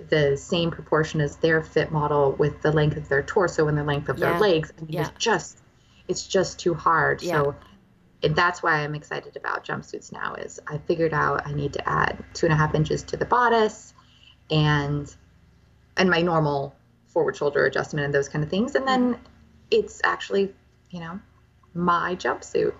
[0.08, 3.84] the same proportion as their fit model with the length of their torso and the
[3.84, 4.30] length of yeah.
[4.30, 4.72] their legs?
[4.76, 5.08] I mean, yeah.
[5.08, 5.58] it's just
[6.08, 7.22] it's just too hard.
[7.22, 7.42] Yeah.
[7.42, 7.54] So
[8.22, 10.34] and that's why I'm excited about jumpsuits now.
[10.34, 13.24] Is I figured out I need to add two and a half inches to the
[13.24, 13.94] bodice,
[14.50, 15.14] and
[15.96, 16.74] and my normal
[17.06, 18.74] forward shoulder adjustment and those kind of things.
[18.74, 19.18] And then
[19.70, 20.52] it's actually,
[20.90, 21.20] you know,
[21.74, 22.74] my jumpsuit.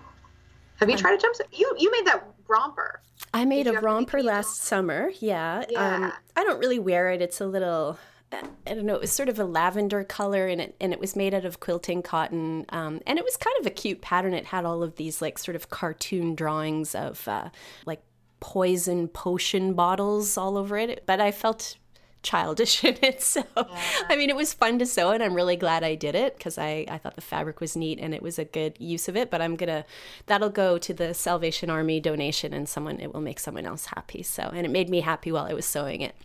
[0.77, 1.47] Have you tried a jumpsuit?
[1.51, 3.01] You you made that romper.
[3.33, 5.11] I made a romper last summer.
[5.19, 5.63] Yeah.
[5.69, 5.95] yeah.
[5.95, 7.21] Um, I don't really wear it.
[7.21, 7.97] It's a little.
[8.31, 8.95] I don't know.
[8.95, 11.59] It was sort of a lavender color, and it and it was made out of
[11.59, 14.33] quilting cotton, um, and it was kind of a cute pattern.
[14.33, 17.49] It had all of these like sort of cartoon drawings of uh,
[17.85, 18.01] like
[18.39, 21.03] poison potion bottles all over it.
[21.05, 21.77] But I felt
[22.23, 23.21] childish in it.
[23.21, 23.81] So, yeah.
[24.09, 26.57] I mean, it was fun to sew, and I'm really glad I did it because
[26.57, 29.29] I, I thought the fabric was neat and it was a good use of it.
[29.29, 29.85] But I'm gonna,
[30.25, 34.23] that'll go to the Salvation Army donation, and someone, it will make someone else happy.
[34.23, 36.15] So, and it made me happy while I was sewing it.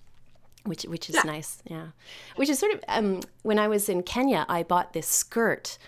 [0.65, 1.23] Which, which is yeah.
[1.23, 1.89] nice, yeah.
[2.37, 5.79] Which is sort of um, when I was in Kenya, I bought this skirt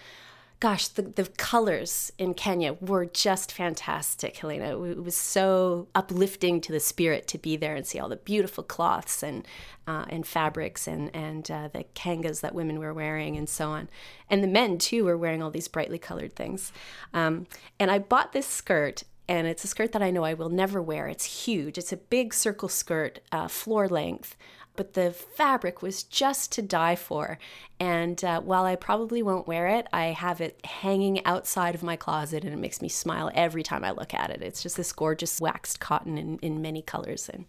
[0.60, 4.78] gosh, the, the colors in Kenya were just fantastic, Helena.
[4.84, 8.62] It was so uplifting to the spirit to be there and see all the beautiful
[8.62, 9.46] cloths and
[9.86, 13.88] uh, and fabrics and and uh, the kangas that women were wearing and so on,
[14.28, 16.72] and the men too were wearing all these brightly colored things.
[17.14, 17.46] Um,
[17.78, 19.02] and I bought this skirt.
[19.28, 21.06] And it's a skirt that I know I will never wear.
[21.06, 21.78] It's huge.
[21.78, 24.36] It's a big circle skirt, uh, floor length,
[24.76, 27.38] but the fabric was just to die for.
[27.78, 31.96] And uh, while I probably won't wear it, I have it hanging outside of my
[31.96, 34.42] closet and it makes me smile every time I look at it.
[34.42, 37.46] It's just this gorgeous waxed cotton in, in many colors and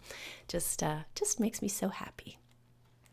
[0.48, 2.38] just, uh, just makes me so happy.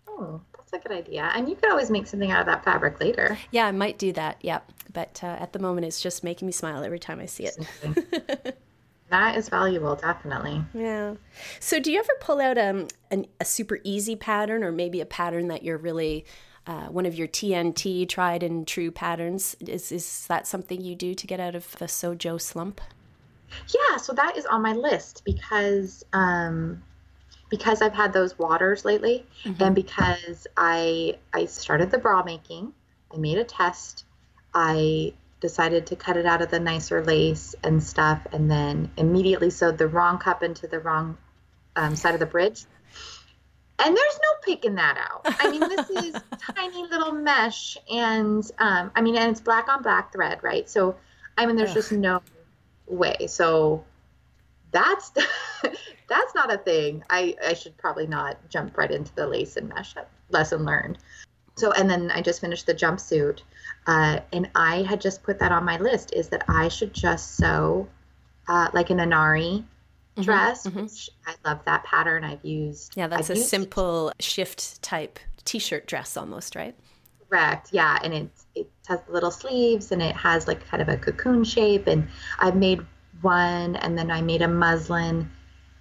[0.07, 1.31] Oh, that's a good idea.
[1.33, 3.37] And you could always make something out of that fabric later.
[3.51, 4.37] Yeah, I might do that.
[4.41, 4.71] Yep.
[4.91, 8.57] But uh, at the moment, it's just making me smile every time I see it.
[9.09, 10.63] That is valuable, definitely.
[10.73, 11.15] Yeah.
[11.59, 15.05] So, do you ever pull out um, an, a super easy pattern or maybe a
[15.05, 16.25] pattern that you're really
[16.67, 19.55] uh, one of your TNT tried and true patterns?
[19.61, 22.81] Is, is that something you do to get out of the Sojo slump?
[23.67, 26.83] Yeah, so that is on my list because um,
[27.49, 29.61] because I've had those wadders lately, mm-hmm.
[29.63, 32.73] and because I I started the bra making.
[33.11, 34.05] I made a test.
[34.53, 39.49] I decided to cut it out of the nicer lace and stuff, and then immediately
[39.49, 41.17] sewed the wrong cup into the wrong
[41.75, 42.65] um, side of the bridge.
[43.79, 45.21] And there's no picking that out.
[45.39, 46.15] I mean, this is
[46.53, 50.69] tiny little mesh, and um, I mean, and it's black on black thread, right?
[50.69, 50.97] So,
[51.37, 51.75] I mean, there's Ugh.
[51.75, 52.21] just no
[52.87, 53.27] way.
[53.27, 53.85] So,
[54.71, 55.11] that's
[56.09, 57.03] that's not a thing.
[57.09, 59.95] I I should probably not jump right into the lace and mesh.
[59.95, 60.09] up.
[60.29, 60.97] Lesson learned.
[61.59, 63.41] So, and then I just finished the jumpsuit.
[63.85, 67.35] Uh, and I had just put that on my list is that I should just
[67.35, 67.87] sew
[68.47, 70.83] uh, like an Inari mm-hmm, dress, mm-hmm.
[70.83, 72.23] which I love that pattern.
[72.23, 72.93] I've used.
[72.95, 76.75] Yeah, that's I've a simple shift type t shirt dress almost, right?
[77.29, 77.69] Correct.
[77.71, 77.99] Yeah.
[78.03, 81.87] And it, it has little sleeves and it has like kind of a cocoon shape.
[81.87, 82.07] And
[82.39, 82.81] I've made
[83.21, 85.29] one and then I made a muslin.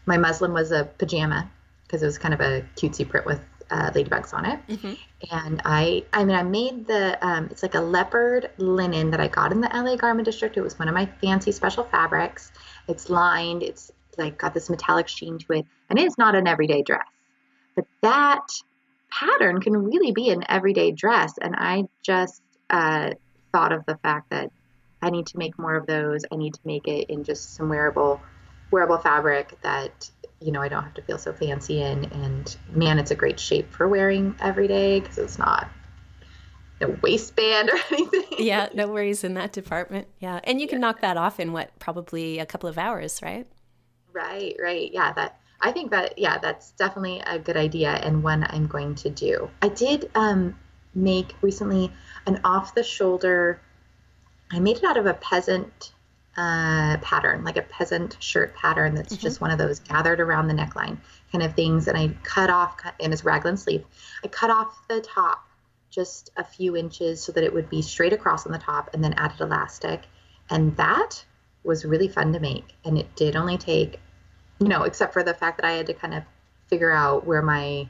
[0.06, 1.50] My muslin was a pajama
[1.82, 4.60] because it was kind of a cutesy print with uh, ladybugs on it.
[4.68, 4.92] Mm-hmm.
[5.30, 9.28] And I, I mean, I made the, um, it's like a leopard linen that I
[9.28, 10.56] got in the LA Garment District.
[10.56, 12.52] It was one of my fancy special fabrics.
[12.86, 16.82] It's lined, it's like got this metallic sheen to it, and it's not an everyday
[16.82, 17.06] dress.
[17.76, 18.46] But that
[19.10, 21.34] pattern can really be an everyday dress.
[21.40, 23.10] And I just uh,
[23.52, 24.50] thought of the fact that
[25.00, 26.24] I need to make more of those.
[26.32, 28.20] I need to make it in just some wearable,
[28.70, 32.04] wearable fabric that you know, I don't have to feel so fancy in.
[32.06, 35.68] And man, it's a great shape for wearing every day because it's not
[36.80, 38.24] a waistband or anything.
[38.38, 40.08] Yeah, no worries in that department.
[40.20, 40.40] Yeah.
[40.44, 40.86] And you can yeah.
[40.86, 43.46] knock that off in what, probably a couple of hours, right?
[44.12, 44.90] Right, right.
[44.92, 48.94] Yeah, that I think that yeah, that's definitely a good idea and one I'm going
[48.96, 49.50] to do.
[49.60, 50.56] I did um
[50.94, 51.92] make recently
[52.26, 53.60] an off the shoulder
[54.50, 55.92] I made it out of a peasant
[56.38, 59.22] uh, pattern, like a peasant shirt pattern that's mm-hmm.
[59.22, 60.96] just one of those gathered around the neckline
[61.32, 61.88] kind of things.
[61.88, 63.84] And I cut off, cut, and it's raglan sleeve.
[64.22, 65.44] I cut off the top
[65.90, 69.02] just a few inches so that it would be straight across on the top and
[69.02, 70.02] then added elastic.
[70.48, 71.24] And that
[71.64, 72.72] was really fun to make.
[72.84, 73.98] And it did only take,
[74.60, 76.22] you know, except for the fact that I had to kind of
[76.68, 77.88] figure out where my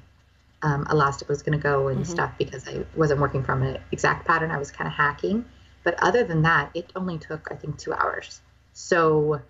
[0.62, 2.10] um, elastic was going to go and mm-hmm.
[2.10, 4.50] stuff because I wasn't working from an exact pattern.
[4.50, 5.44] I was kind of hacking.
[5.88, 8.42] But other than that, it only took, I think, two hours.
[8.74, 9.40] So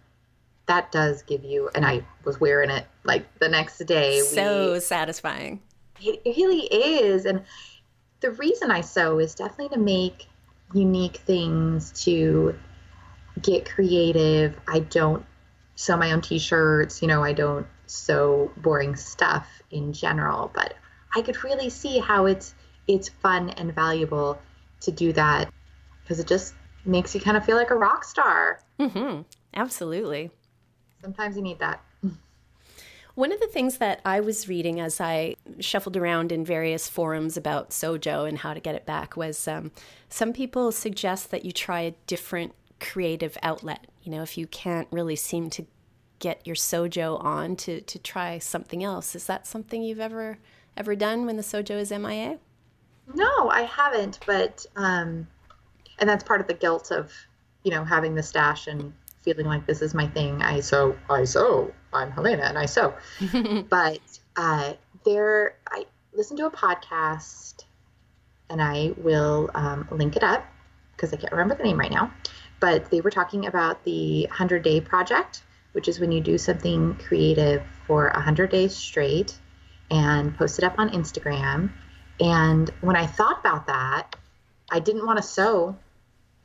[0.67, 4.21] that does give you, and I was wearing it like the next day.
[4.21, 5.61] So we, satisfying.
[6.01, 7.25] It really is.
[7.25, 7.43] And
[8.21, 10.29] the reason I sew is definitely to make
[10.73, 12.55] unique things, to
[13.43, 14.55] get creative.
[14.69, 15.27] I don't
[15.75, 20.75] sew my own t shirts, you know, I don't sew boring stuff in general, but
[21.17, 22.55] I could really see how it's
[22.87, 24.39] it's fun and valuable
[24.83, 25.53] to do that
[26.09, 26.55] because it just
[26.87, 28.61] makes you kind of feel like a rock star.
[28.81, 29.23] Mm-hmm.
[29.53, 30.31] Absolutely.
[31.03, 31.85] Sometimes you need that.
[33.15, 37.37] One of the things that I was reading as I shuffled around in various forums
[37.37, 39.73] about Sojo and how to get it back was um,
[40.09, 43.89] some people suggest that you try a different creative outlet.
[44.05, 45.67] You know, if you can't really seem to
[46.21, 49.17] get your Sojo on, to, to try something else.
[49.17, 50.39] Is that something you've ever
[50.77, 52.39] ever done when the Sojo is MIA?
[53.15, 55.27] No, I haven't, but um,
[55.99, 57.13] and that's part of the guilt of
[57.63, 58.93] you know having the stash and
[59.23, 60.43] feeling like this is my thing.
[60.43, 61.73] I sew, I sew.
[61.93, 62.95] I'm Helena and I sew.
[63.69, 64.01] but
[64.37, 64.75] uh,
[65.05, 67.65] there, I listened to a podcast,
[68.49, 70.47] and I will um, link it up
[70.97, 72.13] because I can't remember the name right now.
[72.61, 75.43] But they were talking about the 100 Day Project,
[75.73, 79.39] which is when you do something creative for 100 days straight
[79.91, 81.71] and post it up on Instagram.
[82.21, 84.17] And when I thought about that,
[84.71, 85.77] I didn't want to sew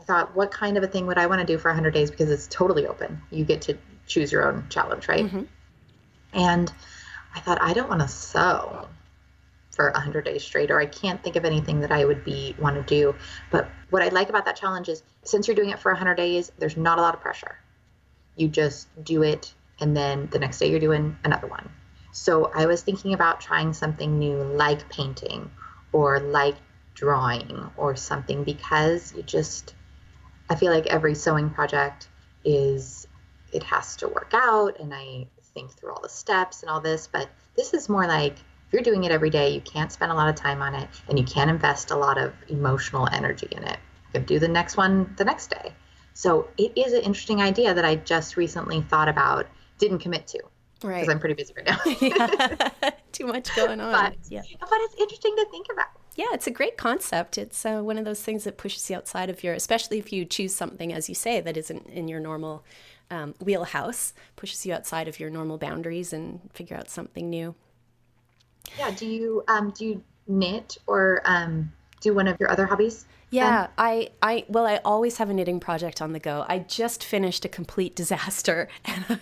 [0.04, 2.12] I thought, what kind of a thing would I want to do for 100 days?
[2.12, 3.22] Because it's totally open.
[3.32, 5.26] You get to choose your own challenge, right?
[5.26, 5.44] Mm-hmm.
[6.34, 6.72] And
[7.34, 8.90] I thought, I don't want to sew
[9.72, 12.76] for 100 days straight, or I can't think of anything that I would be want
[12.76, 13.16] to do.
[13.50, 16.52] But what I like about that challenge is since you're doing it for 100 days,
[16.60, 17.56] there's not a lot of pressure.
[18.36, 21.70] You just do it, and then the next day you're doing another one.
[22.12, 25.50] So I was thinking about trying something new like painting
[25.94, 26.56] or like
[26.94, 29.76] drawing or something because you just
[30.54, 32.10] I feel like every sewing project
[32.46, 33.08] is
[33.52, 35.26] it has to work out and I
[35.56, 38.84] think through all the steps and all this, but this is more like if you're
[38.84, 41.26] doing it every day, you can't spend a lot of time on it and you
[41.26, 43.80] can't invest a lot of emotional energy in it.
[44.14, 45.74] You can do the next one the next day.
[46.14, 49.48] So it is an interesting idea that I just recently thought about,
[49.80, 50.44] didn't commit to.
[50.84, 51.02] Right.
[51.02, 51.80] Because I'm pretty busy right now.
[52.02, 52.92] yeah.
[53.12, 53.92] Too much going on.
[53.92, 54.42] But, yeah.
[54.60, 57.38] but it's interesting to think about yeah, it's a great concept.
[57.38, 60.26] It's uh, one of those things that pushes you outside of your, especially if you
[60.26, 62.64] choose something, as you say, that isn't in your normal
[63.10, 67.56] um, wheelhouse, pushes you outside of your normal boundaries and figure out something new.
[68.78, 68.92] Yeah.
[68.92, 73.06] Do you um, do you knit or um, do one of your other hobbies?
[73.34, 76.46] Yeah, I, I, well, I always have a knitting project on the go.
[76.48, 79.20] I just finished a complete disaster, and I'm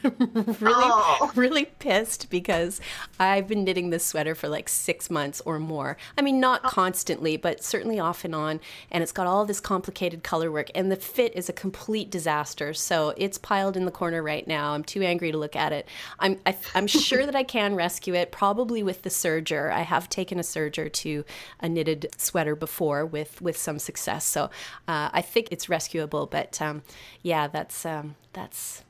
[0.59, 1.31] really, oh.
[1.33, 2.81] really pissed because
[3.21, 5.95] I've been knitting this sweater for like six months or more.
[6.17, 6.67] I mean, not oh.
[6.67, 8.59] constantly, but certainly off and on.
[8.91, 12.73] And it's got all this complicated color work, and the fit is a complete disaster.
[12.73, 14.73] So it's piled in the corner right now.
[14.73, 15.87] I'm too angry to look at it.
[16.19, 19.71] I'm, I, am i am sure that I can rescue it, probably with the serger.
[19.71, 21.23] I have taken a serger to
[21.61, 24.25] a knitted sweater before with with some success success.
[24.25, 24.45] So
[24.87, 26.25] uh, I think it's rescuable.
[26.25, 26.83] But um,
[27.21, 28.83] yeah, that's um, that's.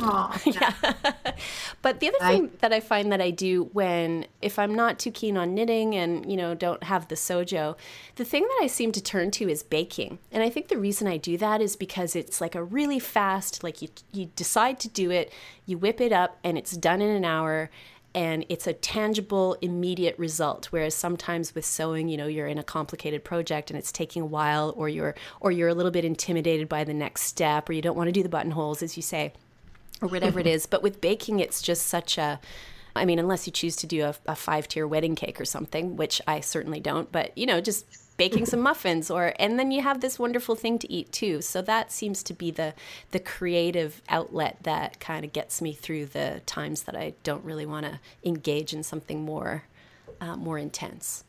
[0.00, 0.74] Oh, yeah.
[1.80, 2.32] but the other I...
[2.32, 5.94] thing that I find that I do when if I'm not too keen on knitting
[5.94, 7.76] and you know don't have the sojo,
[8.16, 10.18] the thing that I seem to turn to is baking.
[10.30, 13.64] And I think the reason I do that is because it's like a really fast
[13.64, 15.32] like you you decide to do it,
[15.64, 17.70] you whip it up and it's done in an hour
[18.14, 20.66] and it's a tangible immediate result.
[20.66, 24.26] Whereas sometimes with sewing you know you're in a complicated project and it's taking a
[24.26, 27.82] while or you're or you're a little bit intimidated by the next step or you
[27.82, 29.32] don't want to do the buttonholes as you say
[30.00, 30.54] or whatever it mm-hmm.
[30.54, 30.66] is.
[30.66, 32.40] But with baking it's just such a
[32.96, 35.96] I mean, unless you choose to do a, a five tier wedding cake or something,
[35.96, 37.86] which I certainly don't, but you know, just
[38.18, 41.40] baking some muffins or and then you have this wonderful thing to eat too.
[41.40, 42.74] So that seems to be the
[43.12, 47.64] the creative outlet that kind of gets me through the times that i don't really
[47.64, 49.64] want to engage in something more
[50.20, 51.24] uh, more intense.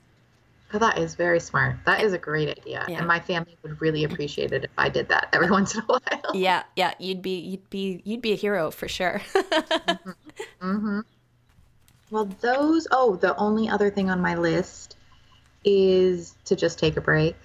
[0.74, 1.78] Oh, that is very smart.
[1.86, 2.86] That is a great idea.
[2.88, 2.98] Yeah.
[3.00, 5.86] and my family would really appreciate it if i did that every once in a
[5.86, 6.36] while.
[6.36, 9.22] Yeah yeah you'd be you'd be you'd be a hero for sure.
[9.34, 10.10] Mm-hmm.
[10.62, 11.00] Mm-hmm.
[12.10, 14.96] well those oh the only other thing on my list
[15.64, 17.36] is to just take a break,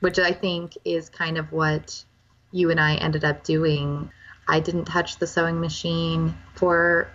[0.00, 2.04] which I think is kind of what
[2.50, 4.10] you and I ended up doing.
[4.46, 7.08] I didn't touch the sewing machine for,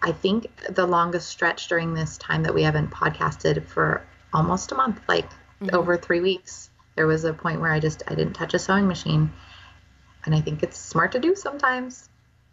[0.00, 4.02] I think, the longest stretch during this time that we haven't podcasted for
[4.32, 5.28] almost a month, like
[5.60, 5.74] mm-hmm.
[5.74, 6.70] over three weeks.
[6.96, 9.32] There was a point where I just I didn't touch a sewing machine,
[10.24, 12.08] and I think it's smart to do sometimes.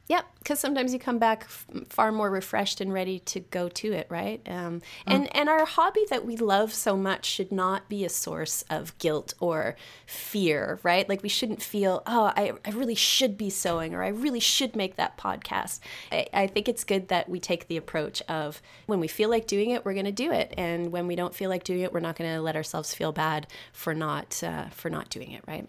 [0.07, 3.91] Yep, because sometimes you come back f- far more refreshed and ready to go to
[3.91, 4.39] it, right?
[4.45, 5.31] Um, and mm.
[5.33, 9.33] and our hobby that we love so much should not be a source of guilt
[9.39, 9.75] or
[10.05, 11.09] fear, right?
[11.09, 14.75] Like we shouldn't feel, oh, I, I really should be sewing or I really should
[14.75, 15.79] make that podcast.
[16.11, 19.47] I, I think it's good that we take the approach of when we feel like
[19.47, 21.91] doing it, we're going to do it, and when we don't feel like doing it,
[21.91, 25.43] we're not going to let ourselves feel bad for not uh, for not doing it,
[25.47, 25.67] right?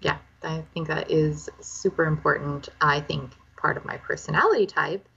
[0.00, 2.68] Yeah, I think that is super important.
[2.80, 5.08] I think part of my personality type,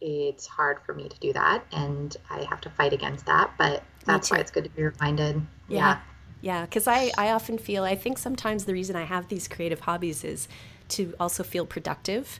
[0.00, 1.64] it's hard for me to do that.
[1.72, 3.52] And I have to fight against that.
[3.58, 5.36] But that's why it's good to be reminded.
[5.68, 5.78] Yeah.
[5.78, 5.98] Yeah.
[6.42, 6.64] Yeah.
[6.66, 10.22] Because I, I often feel, I think sometimes the reason I have these creative hobbies
[10.22, 10.48] is
[10.90, 12.38] to also feel productive.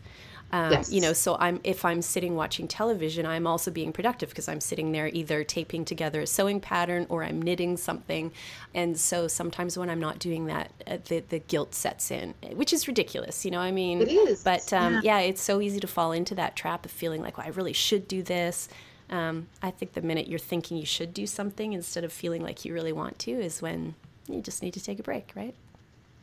[0.53, 0.93] Um, yes.
[0.93, 4.61] You know, so I'm if I'm sitting watching television, I'm also being productive because I'm
[4.61, 8.33] sitting there either taping together a sewing pattern or I'm knitting something.
[8.75, 12.73] And so sometimes when I'm not doing that, uh, the the guilt sets in, which
[12.73, 13.45] is ridiculous.
[13.45, 14.45] You know, I mean, it is.
[14.45, 15.19] But um, yeah.
[15.19, 15.21] yeah.
[15.21, 18.07] it's so easy to fall into that trap of feeling like, well, I really should
[18.07, 18.69] do this.
[19.11, 22.65] Um, I think the minute you're thinking you should do something instead of feeling like
[22.65, 23.95] you really want to is when
[24.29, 25.55] you just need to take a break, right?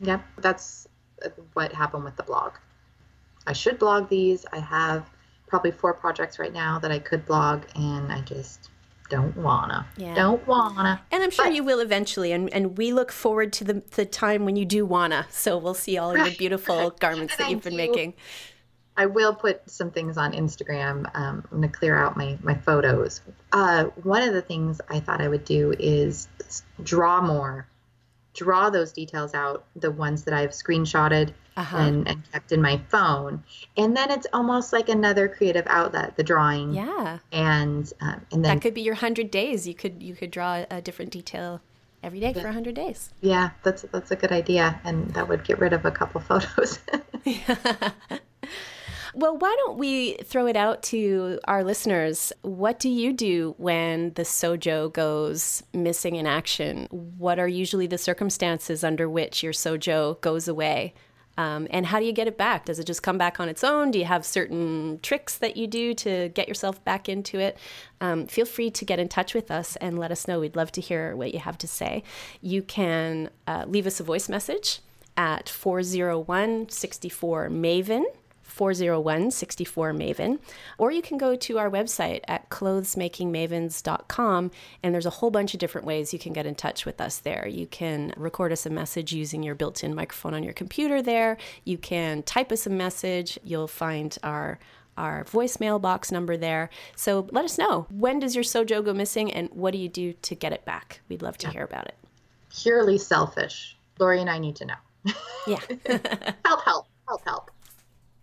[0.00, 0.86] Yep, that's
[1.24, 2.54] uh, what happened with the blog.
[3.46, 4.46] I should blog these.
[4.52, 5.10] I have
[5.46, 8.70] probably four projects right now that I could blog, and I just
[9.10, 9.86] don't wanna.
[9.96, 10.14] Yeah.
[10.14, 11.00] Don't wanna.
[11.10, 12.32] And I'm sure but, you will eventually.
[12.32, 15.26] And, and we look forward to the, the time when you do wanna.
[15.30, 17.78] So we'll see all your beautiful garments that you've been you.
[17.78, 18.14] making.
[18.96, 21.10] I will put some things on Instagram.
[21.14, 23.22] Um, I'm going to clear out my, my photos.
[23.52, 26.28] Uh, one of the things I thought I would do is
[26.82, 27.66] draw more
[28.34, 31.76] draw those details out, the ones that I've screenshotted uh-huh.
[31.76, 33.42] and, and, kept in my phone.
[33.76, 36.74] And then it's almost like another creative outlet, the drawing.
[36.74, 37.18] Yeah.
[37.32, 39.66] And um, and then that could be your hundred days.
[39.66, 41.60] You could you could draw a different detail
[42.02, 42.42] every day yeah.
[42.42, 43.10] for hundred days.
[43.20, 46.78] Yeah, that's that's a good idea, and that would get rid of a couple photos.
[47.24, 47.90] yeah.
[49.16, 52.32] Well, why don't we throw it out to our listeners?
[52.42, 56.88] What do you do when the Sojo goes missing in action?
[56.90, 60.94] What are usually the circumstances under which your Sojo goes away?
[61.36, 62.64] Um, and how do you get it back?
[62.64, 63.92] Does it just come back on its own?
[63.92, 67.56] Do you have certain tricks that you do to get yourself back into it?
[68.00, 70.40] Um, feel free to get in touch with us and let us know.
[70.40, 72.02] We'd love to hear what you have to say.
[72.40, 74.80] You can uh, leave us a voice message
[75.16, 78.04] at 401 64 Maven.
[78.54, 80.38] 401 64 Maven,
[80.78, 84.50] or you can go to our website at clothesmakingmavens.com,
[84.82, 87.18] and there's a whole bunch of different ways you can get in touch with us
[87.18, 87.48] there.
[87.48, 91.36] You can record us a message using your built in microphone on your computer there.
[91.64, 93.40] You can type us a message.
[93.42, 94.60] You'll find our
[94.96, 96.70] our voicemail box number there.
[96.94, 100.12] So let us know when does your Sojo go missing and what do you do
[100.12, 101.00] to get it back?
[101.08, 101.54] We'd love to yeah.
[101.54, 101.96] hear about it.
[102.62, 103.76] Purely selfish.
[103.98, 104.74] Lori and I need to know.
[105.48, 105.58] Yeah.
[106.44, 107.50] help, help, help, help.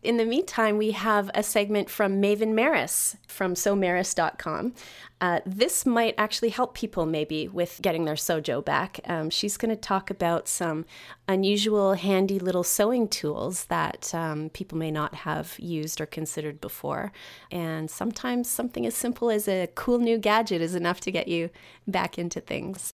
[0.03, 4.73] In the meantime, we have a segment from Maven Maris from sewmaris.com.
[5.19, 8.99] Uh, this might actually help people maybe with getting their sojo back.
[9.05, 10.85] Um, she's going to talk about some
[11.27, 17.11] unusual, handy little sewing tools that um, people may not have used or considered before.
[17.51, 21.51] And sometimes something as simple as a cool new gadget is enough to get you
[21.85, 22.91] back into things.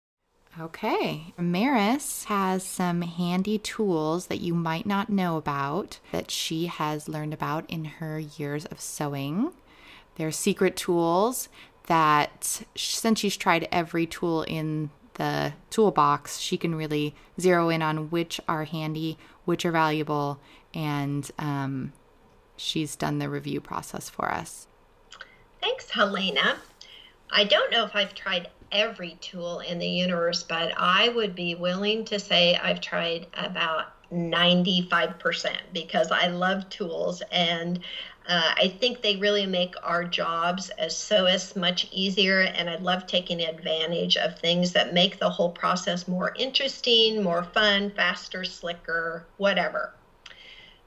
[0.60, 1.34] Okay.
[1.36, 7.34] Maris has some handy tools that you might not know about that she has learned
[7.34, 9.52] about in her years of sewing.
[10.14, 11.48] They're secret tools
[11.86, 18.10] that, since she's tried every tool in the toolbox, she can really zero in on
[18.10, 20.40] which are handy, which are valuable,
[20.72, 21.92] and um,
[22.56, 24.68] she's done the review process for us.
[25.60, 26.58] Thanks, Helena.
[27.30, 31.54] I don't know if I've tried every tool in the universe, but I would be
[31.54, 37.80] willing to say I've tried about 95% because I love tools and
[38.26, 43.06] uh, I think they really make our jobs as sewists much easier, and I love
[43.06, 49.26] taking advantage of things that make the whole process more interesting, more fun, faster, slicker,
[49.36, 49.92] whatever.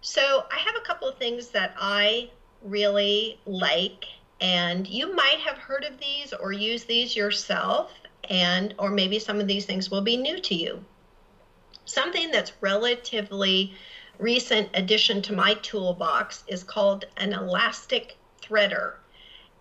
[0.02, 2.32] So, I have a couple of things that I
[2.64, 4.06] really like
[4.40, 7.92] and you might have heard of these or used these yourself
[8.30, 10.84] and or maybe some of these things will be new to you
[11.86, 13.74] something that's relatively
[14.20, 18.94] recent addition to my toolbox is called an elastic threader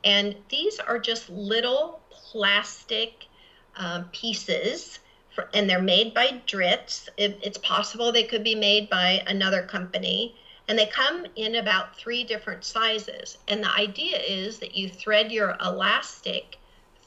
[0.04, 3.26] and these are just little plastic
[3.76, 5.00] uh, pieces
[5.54, 7.08] and they're made by Dritz.
[7.16, 10.34] It, it's possible they could be made by another company.
[10.68, 13.38] And they come in about three different sizes.
[13.46, 16.58] And the idea is that you thread your elastic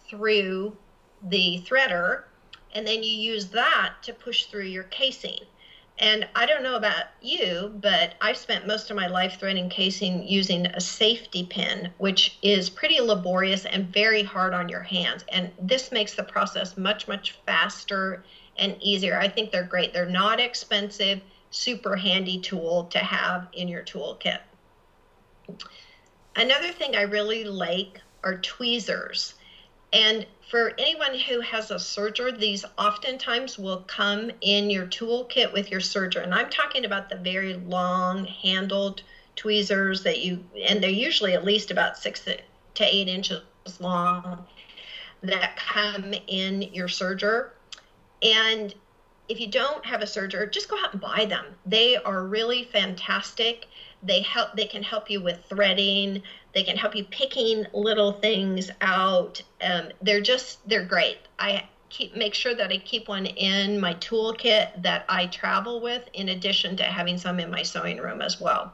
[0.09, 0.75] through
[1.23, 2.23] the threader,
[2.73, 5.39] and then you use that to push through your casing.
[6.01, 10.25] And I don't know about you, but I've spent most of my life threading casing
[10.25, 15.25] using a safety pin, which is pretty laborious and very hard on your hands.
[15.29, 18.23] And this makes the process much, much faster
[18.57, 19.19] and easier.
[19.19, 19.91] I think they're great.
[19.93, 21.19] They're not expensive,
[21.51, 24.39] super handy tool to have in your toolkit.
[26.35, 29.33] Another thing I really like are tweezers.
[29.91, 35.71] And for anyone who has a serger, these oftentimes will come in your toolkit with
[35.71, 36.23] your serger.
[36.23, 39.01] And I'm talking about the very long handled
[39.35, 42.37] tweezers that you, and they're usually at least about six to
[42.79, 43.41] eight inches
[43.79, 44.45] long
[45.21, 47.49] that come in your serger.
[48.21, 48.73] And
[49.29, 51.45] if you don't have a serger, just go out and buy them.
[51.65, 53.67] They are really fantastic.
[54.01, 56.23] They help they can help you with threading.
[56.53, 59.41] They can help you picking little things out.
[59.61, 61.19] Um, they're just they're great.
[61.37, 66.07] I keep make sure that I keep one in my toolkit that I travel with,
[66.13, 68.73] in addition to having some in my sewing room as well.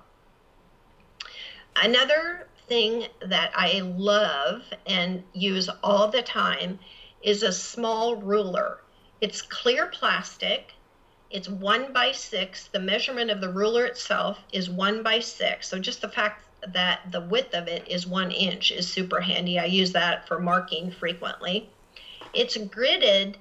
[1.75, 6.79] Another thing that I love and use all the time
[7.21, 8.79] is a small ruler.
[9.25, 10.75] It's clear plastic.
[11.31, 12.67] It's one by six.
[12.67, 15.67] The measurement of the ruler itself is one by six.
[15.67, 19.57] So just the fact that the width of it is one inch is super handy.
[19.57, 21.71] I use that for marking frequently.
[22.35, 23.37] It's gridded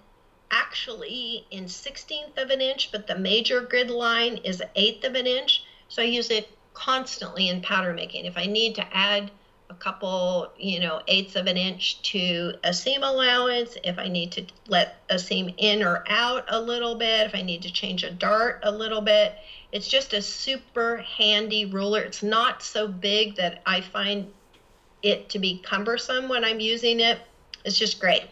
[0.50, 5.26] actually in 16th of an inch, but the major grid line is eighth of an
[5.26, 5.64] inch.
[5.88, 8.24] So I use it constantly in pattern making.
[8.24, 9.30] If I need to add
[9.74, 14.32] a couple, you know, eighths of an inch to a seam allowance, if I need
[14.32, 18.04] to let a seam in or out a little bit, if I need to change
[18.04, 19.34] a dart a little bit,
[19.72, 22.00] it's just a super handy ruler.
[22.00, 24.32] It's not so big that I find
[25.02, 27.20] it to be cumbersome when I'm using it.
[27.64, 28.22] It's just great.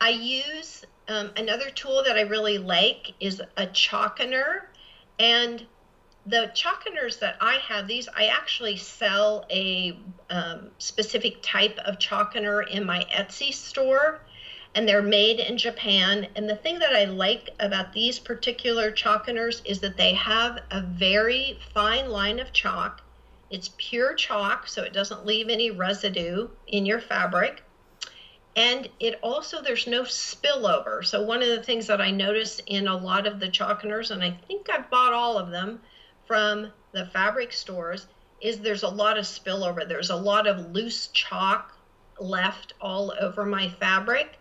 [0.00, 4.68] I use um, another tool that I really like is a chalkener.
[5.18, 5.66] And
[6.26, 9.98] the chalkeners that I have, these I actually sell a
[10.30, 14.20] um, specific type of chalkener in my Etsy store
[14.74, 16.26] and they're made in Japan.
[16.34, 20.80] And the thing that I like about these particular chalkeners is that they have a
[20.80, 23.02] very fine line of chalk.
[23.50, 27.62] It's pure chalk, so it doesn't leave any residue in your fabric.
[28.56, 31.04] And it also, there's no spillover.
[31.04, 34.22] So, one of the things that I notice in a lot of the chalkeners, and
[34.22, 35.80] I think I've bought all of them
[36.26, 38.06] from the fabric stores,
[38.40, 39.88] is there's a lot of spillover.
[39.88, 41.72] There's a lot of loose chalk
[42.18, 44.38] left all over my fabric.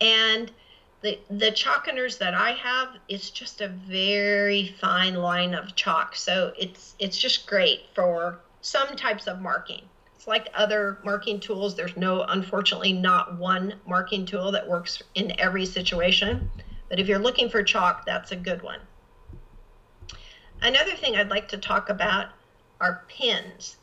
[0.00, 0.50] And
[1.02, 6.14] the the chalkeners that I have, it's just a very fine line of chalk.
[6.16, 9.82] So it's it's just great for some types of marking.
[10.14, 11.74] It's like other marking tools.
[11.74, 16.48] There's no, unfortunately, not one marking tool that works in every situation.
[16.88, 18.78] But if you're looking for chalk, that's a good one.
[20.62, 22.28] Another thing I'd like to talk about
[22.80, 23.76] are pins.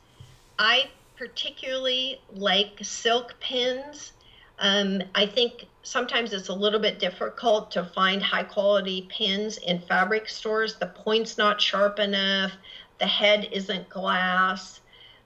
[0.58, 4.14] I particularly like silk pins.
[4.60, 9.80] Um, I think sometimes it's a little bit difficult to find high quality pins in
[9.82, 10.76] fabric stores.
[10.76, 12.54] The point's not sharp enough,
[12.98, 14.80] the head isn't glass.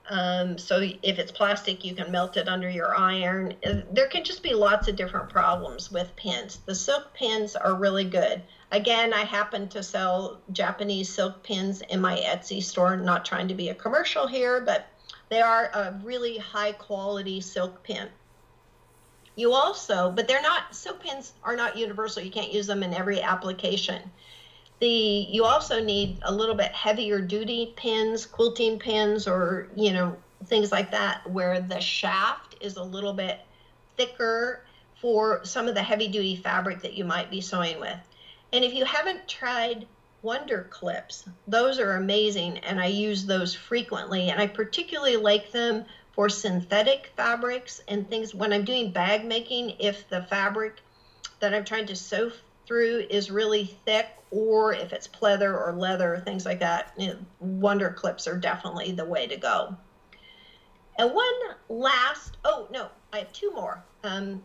[0.10, 3.54] Um, so if it's plastic, you can melt it under your iron.
[3.92, 6.58] There can just be lots of different problems with pins.
[6.66, 8.42] The silk pins are really good.
[8.74, 12.98] Again, I happen to sell Japanese silk pins in my Etsy store.
[12.98, 14.88] Not trying to be a commercial here, but
[15.30, 18.10] they are a really high quality silk pin.
[19.36, 22.24] You also, but they're not, silk pins are not universal.
[22.24, 24.10] You can't use them in every application.
[24.80, 30.18] The, you also need a little bit heavier duty pins, quilting pins, or, you know,
[30.48, 33.40] things like that, where the shaft is a little bit
[33.98, 34.66] thicker
[35.00, 38.00] for some of the heavy duty fabric that you might be sewing with.
[38.54, 39.88] And if you haven't tried
[40.22, 44.30] Wonder Clips, those are amazing, and I use those frequently.
[44.30, 49.72] And I particularly like them for synthetic fabrics and things when I'm doing bag making,
[49.80, 50.76] if the fabric
[51.40, 52.32] that I'm trying to sew
[52.68, 57.18] through is really thick or if it's pleather or leather, things like that, you know,
[57.40, 59.76] wonder clips are definitely the way to go.
[60.98, 61.34] And one
[61.70, 63.84] last, oh no, I have two more.
[64.04, 64.44] Um,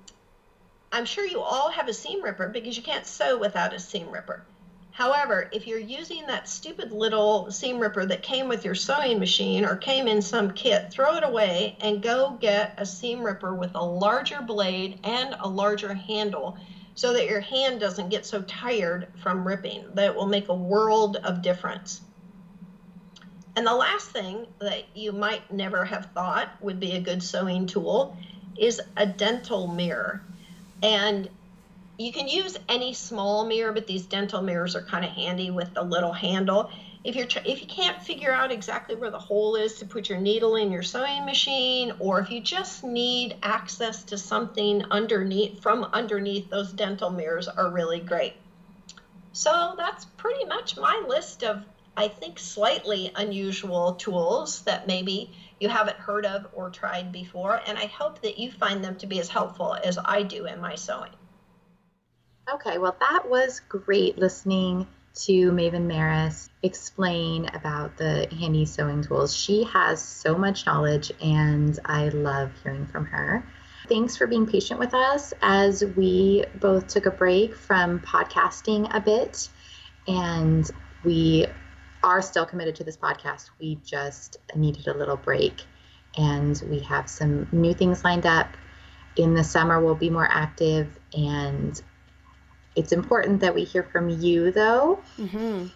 [0.91, 4.11] I'm sure you all have a seam ripper because you can't sew without a seam
[4.11, 4.45] ripper.
[4.91, 9.65] However, if you're using that stupid little seam ripper that came with your sewing machine
[9.65, 13.75] or came in some kit, throw it away and go get a seam ripper with
[13.77, 16.57] a larger blade and a larger handle
[16.95, 19.85] so that your hand doesn't get so tired from ripping.
[19.95, 22.01] That will make a world of difference.
[23.55, 27.67] And the last thing that you might never have thought would be a good sewing
[27.67, 28.17] tool
[28.59, 30.25] is a dental mirror.
[30.83, 31.31] And
[31.99, 35.75] you can use any small mirror, but these dental mirrors are kind of handy with
[35.75, 36.71] the little handle.
[37.05, 40.19] If you're if you can't figure out exactly where the hole is to put your
[40.19, 45.85] needle in your sewing machine, or if you just need access to something underneath from
[45.93, 48.35] underneath, those dental mirrors are really great.
[49.33, 51.65] So that's pretty much my list of
[51.97, 55.31] I think slightly unusual tools that maybe
[55.61, 59.07] you haven't heard of or tried before, and I hope that you find them to
[59.07, 61.11] be as helpful as I do in my sewing.
[62.53, 69.37] Okay, well, that was great listening to Maven Maris explain about the handy sewing tools.
[69.37, 73.45] She has so much knowledge, and I love hearing from her.
[73.89, 79.01] Thanks for being patient with us as we both took a break from podcasting a
[79.01, 79.49] bit,
[80.07, 80.71] and
[81.05, 81.47] we
[82.03, 83.51] are still committed to this podcast.
[83.61, 85.63] We just needed a little break,
[86.17, 88.57] and we have some new things lined up.
[89.17, 91.81] In the summer, we'll be more active, and
[92.77, 95.01] it's important that we hear from you, though.
[95.19, 95.67] Mm-hmm.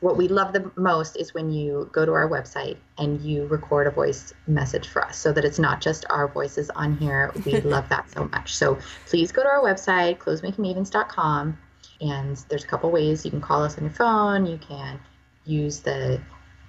[0.00, 3.86] What we love the most is when you go to our website and you record
[3.86, 7.32] a voice message for us so that it's not just our voices on here.
[7.44, 8.54] We love that so much.
[8.54, 11.58] So please go to our website, clothesmakingmavens.com,
[12.02, 14.46] and there's a couple ways you can call us on your phone.
[14.46, 15.00] You can
[15.46, 16.20] use the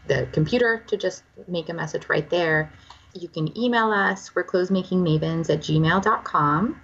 [0.07, 2.71] the computer to just make a message right there.
[3.13, 4.33] You can email us.
[4.33, 6.81] We're clothesmakingmavens at gmail.com.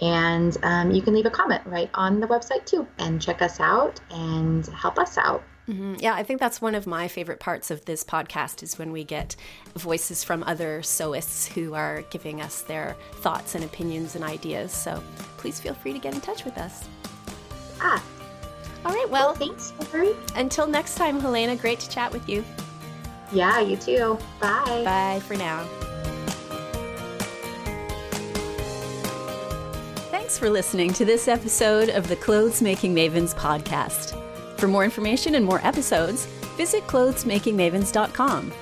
[0.00, 3.60] And um, you can leave a comment right on the website too and check us
[3.60, 5.42] out and help us out.
[5.68, 5.96] Mm-hmm.
[5.98, 9.04] Yeah, I think that's one of my favorite parts of this podcast is when we
[9.04, 9.36] get
[9.76, 14.72] voices from other sewists who are giving us their thoughts and opinions and ideas.
[14.72, 15.02] So
[15.36, 16.88] please feel free to get in touch with us.
[17.80, 18.02] Ah.
[18.88, 20.14] All right, well, well thanks, Mary.
[20.34, 22.42] Until next time, Helena, great to chat with you.
[23.30, 24.18] Yeah, you too.
[24.40, 24.82] Bye.
[24.82, 25.62] Bye for now.
[30.10, 34.18] Thanks for listening to this episode of the Clothes Making Mavens podcast.
[34.58, 36.24] For more information and more episodes,
[36.56, 38.52] visit clothesmakingmavens.com.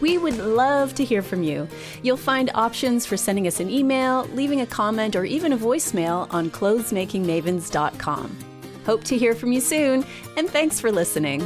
[0.00, 1.68] We would love to hear from you.
[2.02, 6.32] You'll find options for sending us an email, leaving a comment, or even a voicemail
[6.32, 8.55] on clothesmakingmavens.com.
[8.86, 10.06] Hope to hear from you soon,
[10.36, 11.44] and thanks for listening.